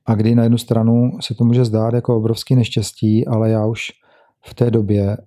a 0.05 0.15
kdy 0.15 0.35
na 0.35 0.43
jednu 0.43 0.57
stranu 0.57 1.11
se 1.21 1.35
to 1.35 1.43
může 1.45 1.65
zdát 1.65 1.93
jako 1.93 2.17
obrovský 2.17 2.55
neštěstí, 2.55 3.27
ale 3.27 3.49
já 3.49 3.65
už 3.65 3.91
v 4.45 4.53
té 4.53 4.71
době 4.71 5.17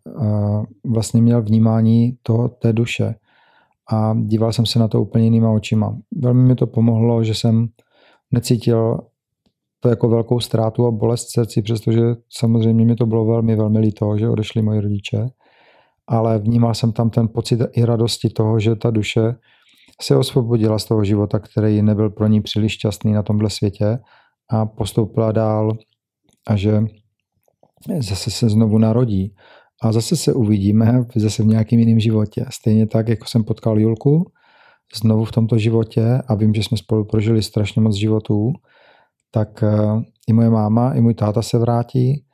vlastně 0.85 1.23
měl 1.23 1.43
vnímání 1.43 2.19
toho, 2.23 2.49
té 2.49 2.73
duše, 2.73 3.15
a 3.93 4.15
díval 4.15 4.53
jsem 4.53 4.67
se 4.67 4.79
na 4.79 4.89
to 4.89 5.03
úplně 5.03 5.25
jinýma 5.25 5.51
očima. 5.51 5.99
Velmi 6.17 6.43
mi 6.43 6.55
to 6.55 6.67
pomohlo, 6.67 7.25
že 7.25 7.35
jsem 7.35 7.69
necítil 8.31 8.99
to 9.81 9.89
jako 9.89 10.09
velkou 10.09 10.41
ztrátu 10.41 10.87
a 10.87 10.91
bolest 10.91 11.31
srdci, 11.31 11.63
přestože 11.63 12.01
samozřejmě 12.29 12.85
mi 12.85 12.95
to 12.95 13.07
bylo 13.07 13.25
velmi, 13.25 13.57
velmi 13.57 13.79
líto, 13.79 14.19
že 14.19 14.29
odešli 14.29 14.63
moji 14.63 14.81
rodiče, 14.81 15.27
ale 16.07 16.39
vnímal 16.39 16.75
jsem 16.75 16.93
tam 16.93 17.11
ten 17.11 17.29
pocit 17.29 17.61
i 17.73 17.85
radosti 17.85 18.29
toho, 18.29 18.61
že 18.61 18.77
ta 18.77 18.91
duše 18.91 19.35
se 20.03 20.17
osvobodila 20.17 20.79
z 20.79 20.85
toho 20.85 21.05
života, 21.05 21.39
který 21.39 21.83
nebyl 21.83 22.11
pro 22.11 22.27
ní 22.27 22.41
příliš 22.41 22.73
šťastný 22.73 23.13
na 23.13 23.23
tomhle 23.23 23.51
světě 23.51 23.99
a 24.51 24.67
postoupila 24.67 25.33
dál 25.33 25.73
a 26.47 26.57
že 26.57 26.83
zase 28.01 28.31
se 28.31 28.49
znovu 28.49 28.79
narodí 28.79 29.35
a 29.83 29.93
zase 29.93 30.17
se 30.17 30.33
uvidíme 30.33 31.05
zase 31.17 31.43
v 31.43 31.47
nějakém 31.47 31.79
jiném 31.79 32.01
životě. 32.01 32.45
Stejně 32.51 32.87
tak, 32.87 33.09
jako 33.09 33.25
jsem 33.25 33.45
potkal 33.45 33.79
Julku 33.79 34.25
znovu 34.97 35.25
v 35.25 35.33
tomto 35.33 35.59
životě 35.59 36.23
a 36.29 36.35
vím, 36.35 36.55
že 36.55 36.63
jsme 36.63 36.77
spolu 36.77 37.05
prožili 37.05 37.43
strašně 37.43 37.83
moc 37.83 37.97
životů, 37.97 38.53
tak 39.31 39.63
eh, 39.63 40.03
i 40.29 40.33
moje 40.33 40.51
máma, 40.51 40.95
i 40.95 41.01
můj 41.01 41.15
táta 41.15 41.43
se 41.43 41.59
vrátí 41.59 42.25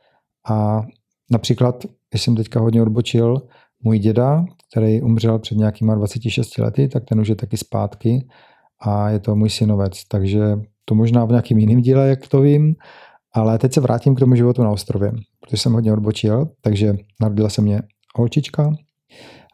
a 0.48 0.82
například, 1.30 1.84
když 2.10 2.22
jsem 2.22 2.36
teďka 2.36 2.60
hodně 2.60 2.82
odbočil, 2.82 3.42
můj 3.82 3.98
děda, 3.98 4.44
který 4.70 5.02
umřel 5.02 5.38
před 5.38 5.58
nějakýma 5.58 5.94
26 5.94 6.58
lety, 6.58 6.88
tak 6.88 7.04
ten 7.04 7.20
už 7.20 7.28
je 7.28 7.36
taky 7.36 7.56
zpátky 7.56 8.26
a 8.80 9.10
je 9.10 9.18
to 9.18 9.36
můj 9.36 9.50
synovec, 9.50 10.04
takže 10.08 10.40
to 10.84 10.94
možná 10.94 11.24
v 11.24 11.28
nějakým 11.28 11.58
jiném 11.58 11.80
díle, 11.80 12.08
jak 12.08 12.28
to 12.28 12.40
vím, 12.40 12.74
ale 13.34 13.58
teď 13.58 13.74
se 13.74 13.80
vrátím 13.80 14.14
k 14.14 14.18
tomu 14.18 14.34
životu 14.34 14.62
na 14.62 14.70
ostrově, 14.70 15.12
protože 15.40 15.56
jsem 15.56 15.72
hodně 15.72 15.92
odbočil, 15.92 16.48
takže 16.60 16.96
narodila 17.20 17.48
se 17.48 17.62
mě 17.62 17.82
holčička, 18.16 18.72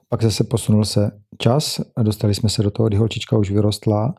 pak 0.08 0.22
zase 0.22 0.44
posunul 0.44 0.84
se 0.84 1.10
čas 1.38 1.80
dostali 2.02 2.34
jsme 2.34 2.48
se 2.48 2.62
do 2.62 2.70
toho, 2.70 2.88
kdy 2.88 2.96
holčička 2.96 3.38
už 3.38 3.50
vyrostla 3.50 4.14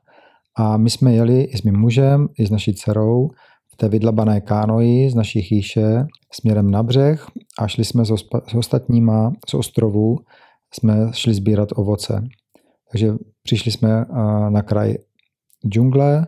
a 0.58 0.78
my 0.78 0.90
jsme 0.90 1.14
jeli 1.14 1.42
i 1.42 1.58
s 1.58 1.64
mým 1.64 1.80
mužem, 1.80 2.28
i 2.40 2.48
s 2.48 2.50
naší 2.50 2.74
dcerou 2.74 3.30
v 3.74 3.78
té 3.78 3.90
vydlabané 3.90 4.42
kánoji 4.42 5.10
z 5.12 5.16
naší 5.16 5.42
chýše 5.42 6.06
směrem 6.32 6.72
na 6.72 6.84
břeh 6.84 7.28
a 7.60 7.68
šli 7.68 7.86
jsme 7.86 8.06
s, 8.06 8.10
s 8.48 8.54
ostatníma 8.56 9.34
z 9.50 9.54
ostrovů, 9.54 10.18
jsme 10.74 11.12
šli 11.14 11.34
sbírat 11.34 11.70
ovoce. 11.76 12.24
Takže 12.92 13.14
přišli 13.44 13.72
jsme 13.72 14.06
na 14.50 14.62
kraj 14.62 14.96
džungle, 15.68 16.28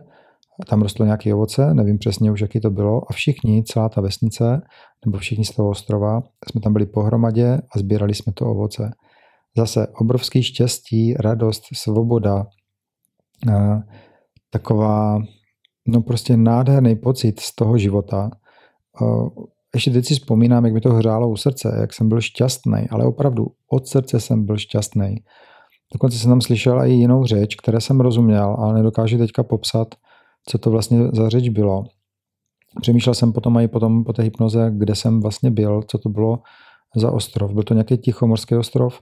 tam 0.68 0.82
rostlo 0.82 1.04
nějaké 1.04 1.34
ovoce, 1.34 1.74
nevím 1.74 1.98
přesně 1.98 2.32
už, 2.32 2.40
jaký 2.40 2.60
to 2.60 2.70
bylo, 2.70 3.02
a 3.10 3.12
všichni, 3.12 3.64
celá 3.64 3.88
ta 3.88 4.00
vesnice, 4.00 4.62
nebo 5.06 5.18
všichni 5.18 5.44
z 5.44 5.50
toho 5.50 5.68
ostrova, 5.68 6.22
jsme 6.50 6.60
tam 6.60 6.72
byli 6.72 6.86
pohromadě 6.86 7.60
a 7.74 7.78
sbírali 7.78 8.14
jsme 8.14 8.32
to 8.32 8.46
ovoce. 8.46 8.90
Zase 9.56 9.86
obrovský 9.86 10.42
štěstí, 10.42 11.14
radost, 11.14 11.62
svoboda, 11.74 12.46
taková, 14.50 15.18
no 15.88 16.02
prostě 16.02 16.36
nádherný 16.36 16.96
pocit 16.96 17.40
z 17.40 17.54
toho 17.54 17.78
života. 17.78 18.30
Ještě 19.74 19.90
teď 19.90 20.06
si 20.06 20.14
vzpomínám, 20.14 20.64
jak 20.64 20.74
mi 20.74 20.80
to 20.80 20.92
hřálo 20.92 21.28
u 21.28 21.36
srdce, 21.36 21.76
jak 21.80 21.94
jsem 21.94 22.08
byl 22.08 22.20
šťastný, 22.20 22.88
ale 22.90 23.04
opravdu 23.04 23.46
od 23.70 23.86
srdce 23.86 24.20
jsem 24.20 24.46
byl 24.46 24.58
šťastný. 24.58 25.16
Dokonce 25.92 26.18
jsem 26.18 26.30
tam 26.30 26.40
slyšel 26.40 26.84
i 26.84 26.92
jinou 26.92 27.24
řeč, 27.24 27.54
které 27.54 27.80
jsem 27.80 28.00
rozuměl, 28.00 28.56
ale 28.58 28.74
nedokážu 28.74 29.18
teďka 29.18 29.42
popsat, 29.42 29.94
co 30.46 30.58
to 30.58 30.70
vlastně 30.70 31.08
za 31.12 31.28
řeč 31.28 31.48
bylo. 31.48 31.84
Přemýšlel 32.80 33.14
jsem 33.14 33.32
potom 33.32 33.58
i 33.58 33.68
potom 33.68 34.04
po 34.04 34.12
té 34.12 34.22
hypnoze, 34.22 34.72
kde 34.76 34.94
jsem 34.94 35.20
vlastně 35.20 35.50
byl, 35.50 35.82
co 35.82 35.98
to 35.98 36.08
bylo 36.08 36.38
za 36.96 37.10
ostrov. 37.10 37.52
Byl 37.52 37.62
to 37.62 37.74
nějaký 37.74 37.98
tichomorský 37.98 38.54
ostrov 38.54 39.00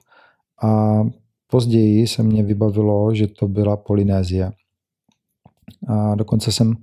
a 0.63 1.01
později 1.47 2.07
se 2.07 2.23
mě 2.23 2.43
vybavilo, 2.43 3.15
že 3.15 3.27
to 3.27 3.47
byla 3.47 3.77
Polynézie. 3.77 4.51
A 5.87 6.15
dokonce 6.15 6.51
jsem 6.51 6.75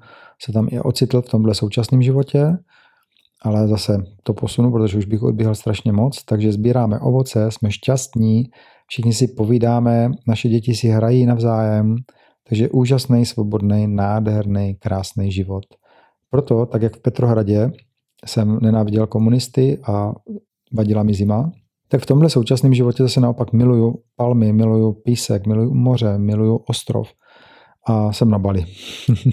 se 0.42 0.52
tam 0.52 0.68
i 0.70 0.80
ocitl 0.80 1.22
v 1.22 1.28
tomhle 1.28 1.54
současném 1.54 2.02
životě, 2.02 2.58
ale 3.42 3.68
zase 3.68 3.98
to 4.22 4.34
posunu, 4.34 4.72
protože 4.72 4.98
už 4.98 5.04
bych 5.04 5.22
odbíhal 5.22 5.54
strašně 5.54 5.92
moc, 5.92 6.24
takže 6.24 6.52
sbíráme 6.52 7.00
ovoce, 7.00 7.50
jsme 7.50 7.70
šťastní, 7.70 8.44
všichni 8.86 9.12
si 9.12 9.28
povídáme, 9.28 10.10
naše 10.28 10.48
děti 10.48 10.74
si 10.74 10.88
hrají 10.88 11.26
navzájem, 11.26 11.96
takže 12.48 12.68
úžasný, 12.68 13.26
svobodný, 13.26 13.86
nádherný, 13.86 14.74
krásný 14.74 15.32
život. 15.32 15.64
Proto, 16.30 16.66
tak 16.66 16.82
jak 16.82 16.96
v 16.96 17.02
Petrohradě 17.02 17.70
jsem 18.26 18.58
nenáviděl 18.62 19.06
komunisty 19.06 19.78
a 19.88 20.12
vadila 20.72 21.02
mi 21.02 21.14
zima, 21.14 21.52
tak 21.88 22.02
v 22.02 22.06
tomhle 22.06 22.30
současném 22.30 22.74
životě 22.74 23.02
zase 23.02 23.20
naopak 23.20 23.52
miluju 23.52 23.94
palmy, 24.16 24.52
miluju 24.52 24.92
písek, 24.92 25.46
miluju 25.46 25.74
moře, 25.74 26.18
miluju 26.18 26.56
ostrov 26.56 27.08
a 27.86 28.12
jsem 28.12 28.30
na 28.30 28.38
Bali. 28.38 28.64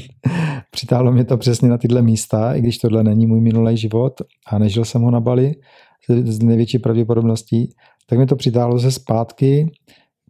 Přitáhlo 0.71 1.11
mě 1.11 1.25
to 1.25 1.37
přesně 1.37 1.69
na 1.69 1.77
tyhle 1.77 2.01
místa, 2.01 2.53
i 2.53 2.61
když 2.61 2.77
tohle 2.77 3.03
není 3.03 3.27
můj 3.27 3.41
minulý 3.41 3.77
život 3.77 4.21
a 4.47 4.57
nežil 4.57 4.85
jsem 4.85 5.01
ho 5.01 5.11
na 5.11 5.19
Bali 5.19 5.55
z 6.09 6.43
největší 6.43 6.79
pravděpodobností, 6.79 7.69
tak 8.09 8.19
mi 8.19 8.25
to 8.25 8.35
přitáhlo 8.35 8.79
se 8.79 8.91
zpátky, 8.91 9.71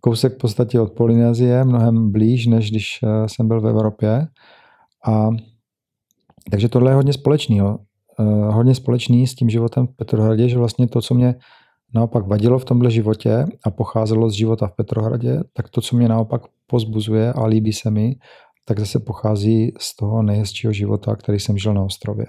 kousek 0.01 0.33
v 0.33 0.37
podstatě 0.37 0.79
od 0.79 0.91
Polynézie, 0.91 1.63
mnohem 1.63 2.11
blíž, 2.11 2.47
než 2.47 2.71
když 2.71 2.99
eh, 3.03 3.29
jsem 3.29 3.47
byl 3.47 3.61
v 3.61 3.67
Evropě. 3.67 4.27
A 5.07 5.29
takže 6.51 6.69
tohle 6.69 6.91
je 6.91 6.95
hodně 6.95 7.13
společného. 7.13 7.79
Uh, 8.19 8.55
hodně 8.55 8.75
společný 8.75 9.27
s 9.27 9.35
tím 9.35 9.49
životem 9.49 9.87
v 9.87 9.95
Petrohradě, 9.95 10.49
že 10.49 10.57
vlastně 10.57 10.87
to, 10.87 11.01
co 11.01 11.13
mě 11.13 11.35
naopak 11.93 12.27
vadilo 12.27 12.59
v 12.59 12.65
tomhle 12.65 12.91
životě 12.91 13.45
a 13.65 13.71
pocházelo 13.71 14.29
z 14.29 14.33
života 14.33 14.67
v 14.67 14.75
Petrohradě, 14.75 15.39
tak 15.53 15.69
to, 15.69 15.81
co 15.81 15.97
mě 15.97 16.07
naopak 16.07 16.41
pozbuzuje 16.67 17.33
a 17.33 17.45
líbí 17.45 17.73
se 17.73 17.91
mi, 17.91 18.15
tak 18.65 18.79
zase 18.79 18.99
pochází 18.99 19.73
z 19.79 19.95
toho 19.95 20.23
nejhezčího 20.23 20.73
života, 20.73 21.15
který 21.15 21.39
jsem 21.39 21.57
žil 21.57 21.73
na 21.73 21.83
ostrově. 21.83 22.25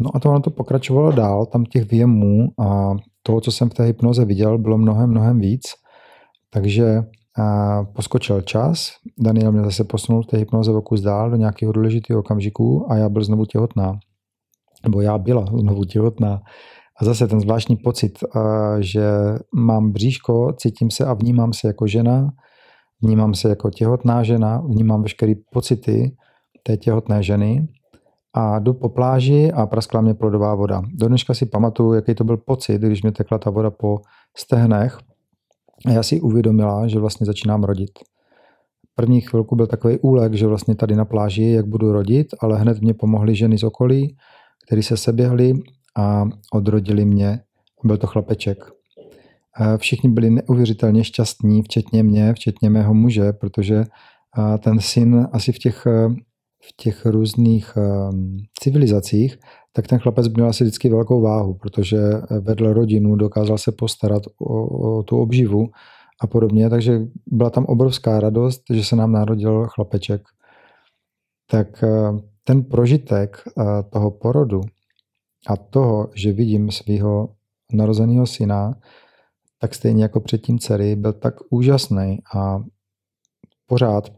No 0.00 0.10
a 0.14 0.18
to 0.18 0.30
ono 0.30 0.40
to 0.40 0.50
pokračovalo 0.50 1.12
dál, 1.12 1.46
tam 1.46 1.64
těch 1.64 1.90
věmů 1.90 2.48
a 2.60 2.96
toho, 3.22 3.40
co 3.40 3.52
jsem 3.52 3.70
v 3.70 3.74
té 3.74 3.84
hypnoze 3.84 4.24
viděl, 4.24 4.58
bylo 4.58 4.78
mnohem, 4.78 5.10
mnohem 5.10 5.40
víc. 5.40 5.62
Takže 6.50 7.02
a 7.38 7.84
poskočil 7.84 8.40
čas, 8.40 8.90
Daniel 9.18 9.52
mě 9.52 9.62
zase 9.62 9.84
posunul 9.84 10.22
v 10.22 10.26
té 10.26 10.36
hypnoze 10.36 10.72
o 10.72 10.82
kus 10.82 11.00
dál 11.00 11.30
do 11.30 11.36
nějakého 11.36 11.72
důležitého 11.72 12.20
okamžiku 12.20 12.86
a 12.92 12.96
já 12.96 13.08
byl 13.08 13.24
znovu 13.24 13.44
těhotná. 13.44 13.98
Nebo 14.82 15.00
já 15.00 15.18
byla 15.18 15.46
znovu 15.46 15.84
těhotná. 15.84 16.40
A 17.02 17.04
zase 17.04 17.28
ten 17.28 17.40
zvláštní 17.40 17.76
pocit, 17.76 18.18
že 18.80 19.04
mám 19.54 19.92
bříško, 19.92 20.52
cítím 20.52 20.90
se 20.90 21.04
a 21.04 21.14
vnímám 21.14 21.52
se 21.52 21.66
jako 21.66 21.86
žena, 21.86 22.30
vnímám 23.02 23.34
se 23.34 23.48
jako 23.48 23.70
těhotná 23.70 24.22
žena, 24.22 24.60
vnímám 24.60 25.02
veškeré 25.02 25.32
pocity 25.52 26.16
té 26.62 26.76
těhotné 26.76 27.22
ženy 27.22 27.68
a 28.34 28.58
jdu 28.58 28.74
po 28.74 28.88
pláži 28.88 29.52
a 29.52 29.66
praskla 29.66 30.00
mě 30.00 30.14
plodová 30.14 30.54
voda. 30.54 30.82
Do 30.94 31.08
dneška 31.08 31.34
si 31.34 31.46
pamatuju, 31.46 31.92
jaký 31.92 32.14
to 32.14 32.24
byl 32.24 32.36
pocit, 32.36 32.82
když 32.82 33.02
mě 33.02 33.12
tekla 33.12 33.38
ta 33.38 33.50
voda 33.50 33.70
po 33.70 33.98
stehnech 34.36 34.98
a 35.86 35.90
já 35.90 36.02
si 36.02 36.20
uvědomila, 36.20 36.86
že 36.86 36.98
vlastně 36.98 37.26
začínám 37.26 37.64
rodit. 37.64 37.90
První 38.94 39.20
chvilku 39.20 39.56
byl 39.56 39.66
takový 39.66 39.98
úlek, 39.98 40.34
že 40.34 40.46
vlastně 40.46 40.74
tady 40.74 40.96
na 40.96 41.04
pláži, 41.04 41.44
jak 41.44 41.66
budu 41.66 41.92
rodit, 41.92 42.26
ale 42.40 42.58
hned 42.58 42.80
mě 42.80 42.94
pomohly 42.94 43.34
ženy 43.34 43.58
z 43.58 43.64
okolí, 43.64 44.16
který 44.66 44.82
se 44.82 44.96
seběhli 44.96 45.54
a 45.96 46.24
odrodili 46.52 47.04
mě. 47.04 47.40
Byl 47.84 47.96
to 47.96 48.06
chlapeček. 48.06 48.64
Všichni 49.76 50.10
byli 50.10 50.30
neuvěřitelně 50.30 51.04
šťastní, 51.04 51.62
včetně 51.62 52.02
mě, 52.02 52.34
včetně 52.34 52.70
mého 52.70 52.94
muže, 52.94 53.32
protože 53.32 53.84
ten 54.58 54.80
syn 54.80 55.28
asi 55.32 55.52
v 55.52 55.58
těch, 55.58 55.86
v 56.64 56.76
těch 56.76 57.06
různých 57.06 57.72
civilizacích, 58.60 59.38
tak 59.72 59.86
ten 59.86 59.98
chlapec 59.98 60.28
měl 60.28 60.48
asi 60.48 60.64
vždycky 60.64 60.88
velkou 60.88 61.20
váhu, 61.20 61.54
protože 61.54 61.98
vedl 62.40 62.72
rodinu, 62.72 63.16
dokázal 63.16 63.58
se 63.58 63.72
postarat 63.72 64.22
o, 64.38 64.98
o 64.98 65.02
tu 65.02 65.18
obživu 65.18 65.68
a 66.20 66.26
podobně, 66.26 66.70
takže 66.70 67.00
byla 67.26 67.50
tam 67.50 67.64
obrovská 67.64 68.20
radost, 68.20 68.62
že 68.72 68.84
se 68.84 68.96
nám 68.96 69.12
narodil 69.12 69.66
chlapeček. 69.66 70.22
Tak 71.50 71.84
ten 72.44 72.62
prožitek 72.62 73.42
toho 73.90 74.10
porodu 74.10 74.60
a 75.46 75.56
toho, 75.56 76.10
že 76.14 76.32
vidím 76.32 76.70
svého 76.70 77.28
narozeného 77.72 78.26
syna, 78.26 78.74
tak 79.60 79.74
stejně 79.74 80.02
jako 80.02 80.20
předtím 80.20 80.58
dcery, 80.58 80.96
byl 80.96 81.12
tak 81.12 81.34
úžasný 81.50 82.18
a 82.34 82.62
pořád 83.66 84.12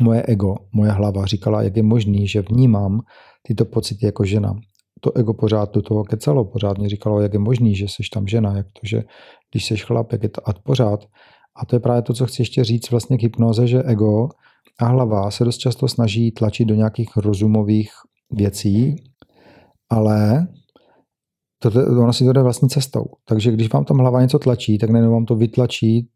moje 0.00 0.22
ego, 0.22 0.54
moje 0.72 0.90
hlava 0.90 1.26
říkala, 1.26 1.62
jak 1.62 1.76
je 1.76 1.82
možný, 1.82 2.28
že 2.28 2.42
vnímám 2.42 3.00
tyto 3.42 3.64
pocity 3.64 4.06
jako 4.06 4.24
žena. 4.24 4.54
To 5.00 5.16
ego 5.16 5.34
pořád 5.34 5.74
do 5.74 5.82
toho 5.82 6.04
kecalo, 6.04 6.44
pořád 6.44 6.78
mě 6.78 6.88
říkalo, 6.88 7.20
jak 7.20 7.32
je 7.32 7.38
možný, 7.38 7.74
že 7.74 7.88
jsi 7.88 8.02
tam 8.12 8.26
žena, 8.26 8.56
jak 8.56 8.66
to, 8.66 8.80
že 8.82 9.02
když 9.50 9.64
jsi 9.64 9.76
chlap, 9.76 10.12
jak 10.12 10.22
je 10.22 10.28
to 10.28 10.48
a 10.48 10.52
pořád. 10.52 11.04
A 11.56 11.66
to 11.66 11.76
je 11.76 11.80
právě 11.80 12.02
to, 12.02 12.14
co 12.14 12.26
chci 12.26 12.42
ještě 12.42 12.64
říct 12.64 12.90
vlastně 12.90 13.18
k 13.18 13.22
hypnoze, 13.22 13.66
že 13.66 13.82
ego 13.82 14.28
a 14.80 14.86
hlava 14.86 15.30
se 15.30 15.44
dost 15.44 15.58
často 15.58 15.88
snaží 15.88 16.32
tlačit 16.32 16.68
do 16.68 16.74
nějakých 16.74 17.16
rozumových 17.16 17.90
věcí, 18.30 18.96
ale 19.90 20.46
to, 21.58 21.70
ono 21.88 22.12
si 22.12 22.24
to 22.24 22.32
jde 22.32 22.42
vlastní 22.42 22.68
cestou. 22.68 23.04
Takže 23.24 23.52
když 23.52 23.72
vám 23.72 23.84
tam 23.84 23.98
hlava 23.98 24.22
něco 24.22 24.38
tlačí, 24.38 24.78
tak 24.78 24.90
nejenom 24.90 25.12
vám 25.12 25.24
to 25.24 25.36
vytlačí 25.36 26.08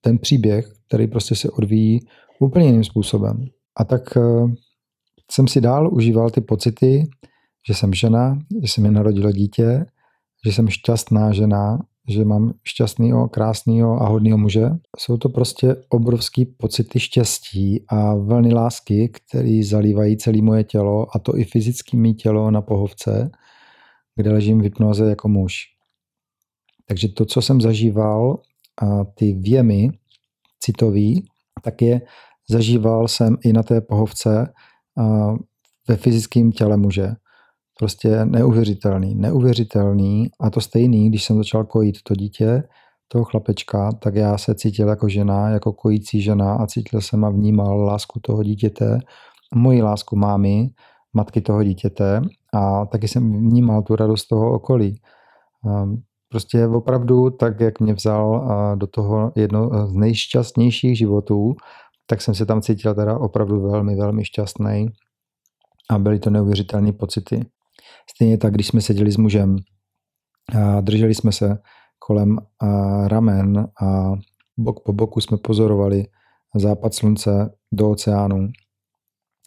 ten 0.00 0.18
příběh, 0.18 0.72
který 0.86 1.06
prostě 1.06 1.34
se 1.34 1.50
odvíjí 1.50 2.00
úplně 2.40 2.66
jiným 2.66 2.84
způsobem. 2.84 3.44
A 3.76 3.84
tak 3.84 4.16
uh, 4.16 4.50
jsem 5.30 5.48
si 5.48 5.60
dál 5.60 5.94
užíval 5.94 6.30
ty 6.30 6.40
pocity, 6.40 7.08
že 7.68 7.74
jsem 7.74 7.94
žena, 7.94 8.38
že 8.62 8.72
se 8.72 8.80
mi 8.80 8.90
narodilo 8.90 9.32
dítě, 9.32 9.86
že 10.46 10.52
jsem 10.52 10.68
šťastná 10.68 11.32
žena, 11.32 11.78
že 12.08 12.24
mám 12.24 12.52
šťastného, 12.64 13.28
krásného 13.28 14.02
a 14.02 14.08
hodného 14.08 14.38
muže. 14.38 14.70
Jsou 14.98 15.16
to 15.16 15.28
prostě 15.28 15.76
obrovský 15.88 16.44
pocity 16.44 17.00
štěstí 17.00 17.84
a 17.88 18.14
vlny 18.14 18.54
lásky, 18.54 19.08
které 19.08 19.60
zalívají 19.64 20.16
celé 20.16 20.42
moje 20.42 20.64
tělo, 20.64 21.06
a 21.16 21.18
to 21.18 21.38
i 21.38 21.44
fyzické 21.44 21.96
mý 21.96 22.14
tělo 22.14 22.50
na 22.50 22.62
pohovce, 22.62 23.30
kde 24.14 24.32
ležím 24.32 24.58
v 24.60 24.62
hypnoze 24.62 25.08
jako 25.10 25.28
muž. 25.28 25.54
Takže 26.88 27.08
to, 27.08 27.24
co 27.24 27.42
jsem 27.42 27.60
zažíval, 27.60 28.38
a 28.82 29.04
ty 29.04 29.32
věmy 29.32 29.90
citový, 30.60 31.24
tak 31.62 31.82
je 31.82 32.00
zažíval 32.50 33.08
jsem 33.08 33.36
i 33.44 33.52
na 33.52 33.62
té 33.62 33.80
pohovce 33.80 34.52
ve 35.88 35.96
fyzickém 35.96 36.52
těle 36.52 36.76
muže. 36.76 37.08
Prostě 37.78 38.24
neuvěřitelný, 38.24 39.14
neuvěřitelný 39.14 40.30
a 40.40 40.50
to 40.50 40.60
stejný, 40.60 41.08
když 41.08 41.24
jsem 41.24 41.36
začal 41.36 41.64
kojit 41.64 42.02
to 42.02 42.14
dítě, 42.14 42.62
toho 43.08 43.24
chlapečka, 43.24 43.92
tak 43.92 44.14
já 44.14 44.38
se 44.38 44.54
cítil 44.54 44.88
jako 44.88 45.08
žena, 45.08 45.48
jako 45.48 45.72
kojící 45.72 46.22
žena 46.22 46.54
a 46.54 46.66
cítil 46.66 47.00
jsem 47.00 47.24
a 47.24 47.30
vnímal 47.30 47.80
lásku 47.80 48.20
toho 48.22 48.42
dítěte, 48.42 48.98
moji 49.54 49.82
lásku 49.82 50.16
mámy, 50.16 50.70
matky 51.12 51.40
toho 51.40 51.64
dítěte 51.64 52.22
a 52.54 52.86
taky 52.86 53.08
jsem 53.08 53.32
vnímal 53.32 53.82
tu 53.82 53.96
radost 53.96 54.26
toho 54.26 54.52
okolí. 54.52 55.00
Prostě 56.28 56.66
opravdu 56.66 57.30
tak, 57.30 57.60
jak 57.60 57.80
mě 57.80 57.94
vzal 57.94 58.48
do 58.74 58.86
toho 58.86 59.32
jedno 59.36 59.88
z 59.88 59.92
nejšťastnějších 59.94 60.98
životů, 60.98 61.54
tak 62.06 62.22
jsem 62.22 62.34
se 62.34 62.46
tam 62.46 62.60
cítil 62.62 62.94
teda 62.94 63.18
opravdu 63.18 63.60
velmi, 63.60 63.96
velmi 63.96 64.24
šťastný 64.24 64.88
a 65.90 65.98
byly 65.98 66.18
to 66.18 66.30
neuvěřitelné 66.30 66.92
pocity. 66.92 67.40
Stejně 68.14 68.38
tak, 68.38 68.54
když 68.54 68.66
jsme 68.66 68.80
seděli 68.80 69.12
s 69.12 69.16
mužem 69.16 69.56
a 70.58 70.80
drželi 70.80 71.14
jsme 71.14 71.32
se 71.32 71.58
kolem 71.98 72.38
ramen 73.06 73.68
a 73.82 74.12
bok 74.58 74.82
po 74.84 74.92
boku 74.92 75.20
jsme 75.20 75.36
pozorovali 75.36 76.04
západ 76.54 76.94
slunce 76.94 77.54
do 77.72 77.90
oceánu. 77.90 78.48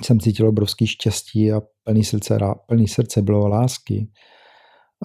Jsem 0.03 0.19
cítil 0.19 0.47
obrovský 0.47 0.87
štěstí 0.87 1.51
a 1.51 1.61
plný 1.83 2.03
srdce, 2.03 2.39
plný 2.67 2.87
srdce 2.87 3.21
bylo 3.21 3.47
lásky. 3.47 4.11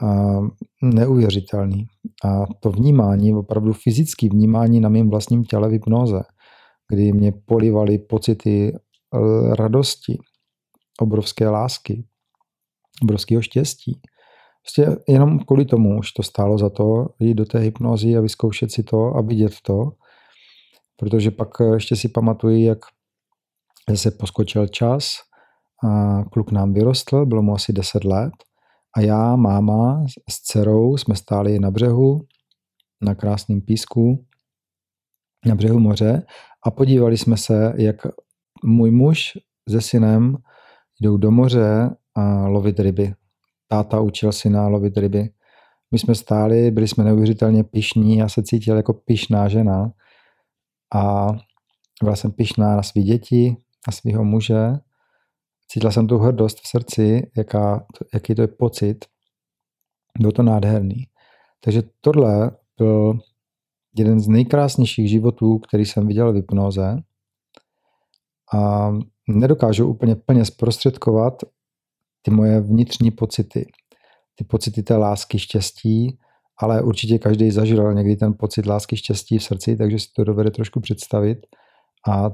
A 0.03 0.39
neuvěřitelný. 0.83 1.87
A 2.25 2.45
to 2.61 2.71
vnímání, 2.71 3.35
opravdu 3.35 3.73
fyzické 3.73 4.29
vnímání 4.29 4.81
na 4.81 4.89
mém 4.89 5.11
vlastním 5.11 5.45
těle 5.45 5.69
v 5.69 5.73
hypnoze, 5.73 6.23
kdy 6.89 7.13
mě 7.13 7.33
polivaly 7.33 7.99
pocity 7.99 8.73
radosti, 9.53 10.19
obrovské 11.01 11.49
lásky, 11.49 12.05
obrovského 13.03 13.43
štěstí, 13.43 14.01
Prostě 14.65 14.97
jenom 15.09 15.39
kvůli 15.39 15.65
tomu 15.65 15.99
už 15.99 16.13
to 16.13 16.23
stálo 16.23 16.59
za 16.59 16.71
to 16.71 17.07
jít 17.19 17.35
do 17.35 17.45
té 17.45 17.59
hypnozy 17.59 18.17
a 18.17 18.21
vyzkoušet 18.21 18.73
si 18.73 18.83
to 18.83 19.17
a 19.17 19.21
vidět 19.21 19.53
to, 19.63 19.93
protože 20.97 21.31
pak 21.31 21.49
ještě 21.75 21.97
si 21.97 22.09
pamatuju, 22.09 22.59
jak 22.59 22.79
se 23.95 24.11
poskočil 24.11 24.67
čas, 24.67 25.15
a 25.85 26.23
kluk 26.25 26.53
nám 26.53 26.73
vyrostl, 26.73 27.27
bylo 27.27 27.43
mu 27.43 27.55
asi 27.55 27.73
10 27.73 28.05
let 28.05 28.33
a 28.97 29.01
já, 29.01 29.37
máma 29.37 30.05
s 30.31 30.43
dcerou 30.43 30.97
jsme 30.97 31.17
stáli 31.17 31.59
na 31.59 31.71
břehu, 31.71 32.21
na 33.03 33.15
krásném 33.15 33.61
písku, 33.61 34.27
na 35.47 35.55
břehu 35.55 35.79
moře 35.79 36.23
a 36.67 36.71
podívali 36.71 37.19
jsme 37.19 37.37
se, 37.37 37.73
jak 37.77 37.97
můj 38.65 38.91
muž 38.91 39.33
se 39.71 39.81
synem 39.81 40.37
jdou 41.01 41.17
do 41.17 41.31
moře 41.31 41.91
a 42.15 42.49
lovit 42.49 42.81
ryby. 42.81 43.15
Táta 43.69 44.01
učil 44.01 44.33
syna 44.33 44.69
lovit 44.69 44.97
ryby. 44.97 45.31
My 45.91 45.99
jsme 45.99 46.15
stáli, 46.15 46.71
byli 46.71 46.89
jsme 46.89 47.05
neuvěřitelně 47.05 47.65
pišní, 47.65 48.17
já 48.17 48.29
se 48.29 48.43
cítil 48.43 48.77
jako 48.77 48.93
pišná 48.93 49.49
žena 49.49 49.93
a 50.95 51.33
byla 52.03 52.17
jsem 52.17 52.33
pišná 52.33 52.77
na 52.77 52.83
své 52.83 53.03
děti, 53.03 53.57
na 53.87 53.93
svého 53.93 54.25
muže. 54.25 54.73
Cítila 55.69 55.93
jsem 55.93 56.07
tu 56.07 56.19
hrdost 56.19 56.59
v 56.61 56.69
srdci, 56.69 57.31
jaká, 57.37 57.87
jaký 58.15 58.35
to 58.35 58.43
je 58.43 58.49
pocit. 58.49 59.05
Bylo 60.19 60.33
to 60.33 60.43
nádherný. 60.43 61.07
Takže 61.61 61.83
tohle 62.01 62.51
byl 62.79 63.19
jeden 63.97 64.21
z 64.21 64.29
nejkrásnějších 64.29 65.11
životů, 65.11 65.59
který 65.59 65.85
jsem 65.85 66.07
viděl 66.07 66.33
v 66.33 66.37
hypnoze. 66.37 66.97
A 68.55 68.93
nedokážu 69.29 69.89
úplně 69.89 70.17
plně 70.17 70.45
zprostředkovat 70.45 71.43
ty 72.25 72.31
moje 72.31 72.61
vnitřní 72.61 73.11
pocity. 73.11 73.67
Ty 74.35 74.45
pocity 74.45 74.83
té 74.83 74.97
lásky, 74.97 75.39
štěstí, 75.39 76.19
ale 76.59 76.83
určitě 76.83 77.19
každý 77.19 77.51
zažil 77.51 77.95
někdy 77.95 78.17
ten 78.17 78.35
pocit 78.39 78.67
lásky, 78.67 78.97
štěstí 78.97 79.39
v 79.39 79.43
srdci, 79.43 79.77
takže 79.77 79.99
si 79.99 80.07
to 80.17 80.25
dovede 80.25 80.51
trošku 80.51 80.81
představit. 80.81 81.39
A 82.09 82.31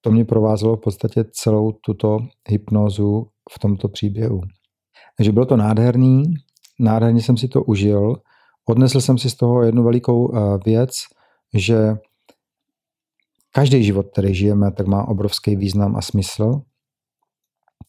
to 0.00 0.10
mě 0.10 0.24
provázelo 0.24 0.76
v 0.76 0.80
podstatě 0.80 1.24
celou 1.30 1.72
tuto 1.72 2.18
hypnozu 2.48 3.26
v 3.52 3.58
tomto 3.58 3.88
příběhu. 3.88 4.40
Takže 5.16 5.32
bylo 5.32 5.46
to 5.46 5.56
nádherný, 5.56 6.24
nádherně 6.80 7.22
jsem 7.22 7.36
si 7.36 7.48
to 7.48 7.62
užil. 7.64 8.16
Odnesl 8.68 9.00
jsem 9.00 9.18
si 9.18 9.30
z 9.30 9.34
toho 9.34 9.62
jednu 9.62 9.84
velikou 9.84 10.36
eh, 10.36 10.58
věc, 10.64 10.90
že 11.54 11.94
každý 13.50 13.84
život, 13.84 14.06
který 14.12 14.34
žijeme, 14.34 14.72
tak 14.72 14.86
má 14.86 15.08
obrovský 15.08 15.56
význam 15.56 15.96
a 15.96 16.02
smysl. 16.02 16.60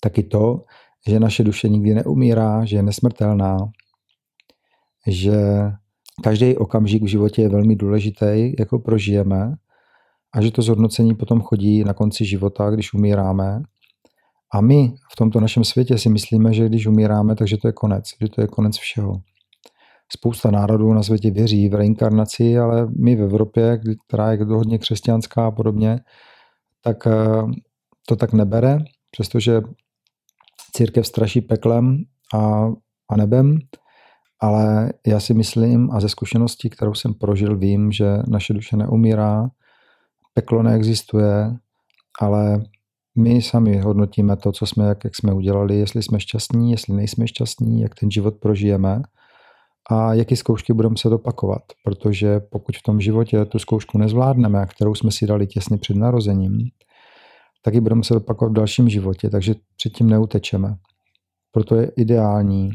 Taky 0.02 0.24
to, 0.24 0.66
že 1.08 1.20
naše 1.20 1.44
duše 1.44 1.70
nikdy 1.70 1.94
neumírá, 1.94 2.66
že 2.66 2.76
je 2.76 2.84
nesmrtelná, 2.84 3.58
že 5.08 5.34
každý 6.24 6.58
okamžik 6.58 7.04
v 7.04 7.08
životě 7.08 7.42
je 7.42 7.50
velmi 7.50 7.76
důležitý, 7.76 8.54
jako 8.60 8.80
prožijeme, 8.80 9.54
a 10.34 10.42
že 10.42 10.52
to 10.52 10.62
zhodnocení 10.62 11.16
potom 11.16 11.42
chodí 11.42 11.84
na 11.84 11.94
konci 11.94 12.26
života, 12.26 12.70
když 12.70 12.94
umíráme. 12.94 13.62
A 14.54 14.62
my 14.62 14.94
v 15.12 15.16
tomto 15.16 15.40
našem 15.40 15.64
světě 15.64 15.98
si 15.98 16.10
myslíme, 16.10 16.54
že 16.54 16.66
když 16.66 16.88
umíráme, 16.88 17.36
takže 17.36 17.58
to 17.58 17.68
je 17.68 17.72
konec, 17.72 18.06
že 18.22 18.30
to 18.30 18.42
je 18.42 18.48
konec 18.48 18.78
všeho. 18.78 19.14
Spousta 20.12 20.52
národů 20.52 20.94
na 20.94 21.04
světě 21.04 21.32
věří 21.32 21.70
v 21.70 21.74
reinkarnaci, 21.74 22.58
ale 22.58 22.88
my 23.00 23.16
v 23.16 23.22
Evropě, 23.22 23.80
která 24.08 24.32
je 24.32 24.44
hodně 24.44 24.78
křesťanská 24.78 25.48
a 25.48 25.52
podobně, 25.52 26.00
tak 26.82 27.08
eh, 27.08 27.12
to 28.08 28.16
tak 28.16 28.34
nebere, 28.34 28.80
přestože 29.12 29.62
církev 30.76 31.08
straší 31.08 31.42
peklem 31.42 32.04
a, 32.34 32.68
a 33.10 33.18
nebem, 33.18 33.60
ale 34.42 34.94
já 35.08 35.20
si 35.20 35.34
myslím 35.34 35.92
a 35.92 36.00
ze 36.00 36.10
zkušeností, 36.10 36.70
kterou 36.70 36.94
jsem 36.94 37.14
prožil, 37.14 37.58
vím, 37.58 37.92
že 37.92 38.18
naše 38.28 38.54
duše 38.54 38.78
neumírá, 38.78 39.50
peklo 40.34 40.64
neexistuje, 40.64 41.58
ale 42.22 42.64
my 43.18 43.42
sami 43.42 43.78
hodnotíme 43.78 44.36
to, 44.36 44.52
co 44.52 44.66
jsme, 44.66 44.86
jak, 44.86 45.04
jak 45.04 45.16
jsme 45.16 45.34
udělali, 45.34 45.76
jestli 45.76 46.04
jsme 46.04 46.20
šťastní, 46.20 46.72
jestli 46.72 46.94
nejsme 46.94 47.28
šťastní, 47.28 47.82
jak 47.82 47.96
ten 47.96 48.12
život 48.12 48.36
prožijeme 48.40 49.02
a 49.90 50.14
jaký 50.14 50.36
zkoušky 50.36 50.74
budeme 50.74 50.98
se 50.98 51.10
dopakovat, 51.10 51.62
protože 51.84 52.40
pokud 52.40 52.78
v 52.78 52.84
tom 52.84 53.02
životě 53.02 53.46
tu 53.46 53.60
zkoušku 53.60 53.98
nezvládneme, 53.98 54.66
kterou 54.66 54.96
jsme 54.96 55.12
si 55.12 55.28
dali 55.28 55.48
těsně 55.48 55.78
před 55.78 55.98
narozením, 55.98 56.60
tak 57.66 57.74
ji 57.74 57.82
budeme 57.82 58.04
se 58.04 58.14
dopakovat 58.14 58.52
v 58.52 58.56
dalším 58.56 58.90
životě, 58.90 59.30
takže 59.30 59.56
předtím 59.76 60.10
neutečeme. 60.10 60.78
Proto 61.52 61.76
je 61.76 61.92
ideální 61.96 62.70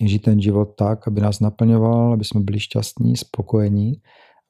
žít 0.00 0.18
ten 0.18 0.40
život 0.40 0.64
tak, 0.64 1.08
aby 1.08 1.20
nás 1.20 1.40
naplňoval, 1.40 2.12
aby 2.12 2.24
jsme 2.24 2.40
byli 2.40 2.60
šťastní, 2.60 3.16
spokojení, 3.16 3.92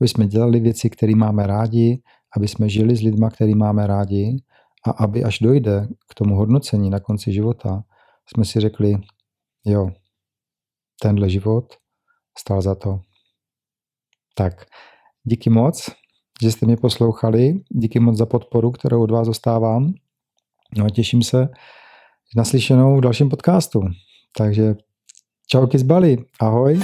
aby 0.00 0.08
jsme 0.08 0.26
dělali 0.26 0.60
věci, 0.60 0.90
které 0.90 1.14
máme 1.16 1.46
rádi, 1.46 2.02
aby 2.36 2.48
jsme 2.48 2.68
žili 2.68 2.96
s 2.96 3.02
lidmi, 3.02 3.26
který 3.32 3.54
máme 3.54 3.86
rádi 3.86 4.36
a 4.86 4.90
aby 4.90 5.24
až 5.24 5.38
dojde 5.38 5.88
k 6.08 6.14
tomu 6.14 6.36
hodnocení 6.36 6.90
na 6.90 7.00
konci 7.00 7.32
života, 7.32 7.84
jsme 8.34 8.44
si 8.44 8.60
řekli, 8.60 8.94
jo, 9.64 9.90
tenhle 11.02 11.30
život 11.30 11.74
stál 12.38 12.62
za 12.62 12.74
to. 12.74 13.00
Tak, 14.34 14.66
díky 15.24 15.50
moc, 15.50 15.90
že 16.42 16.52
jste 16.52 16.66
mě 16.66 16.76
poslouchali, 16.76 17.60
díky 17.68 18.00
moc 18.00 18.16
za 18.16 18.26
podporu, 18.26 18.70
kterou 18.70 19.02
od 19.02 19.10
vás 19.10 19.26
dostávám. 19.26 19.92
No 20.78 20.84
a 20.84 20.90
těším 20.90 21.22
se 21.22 21.48
naslyšenou 22.36 22.96
v 22.96 23.00
dalším 23.00 23.28
podcastu. 23.28 23.80
Takže 24.38 24.74
čauky 25.46 25.78
z 25.78 25.82
Bali, 25.82 26.18
ahoj. 26.40 26.80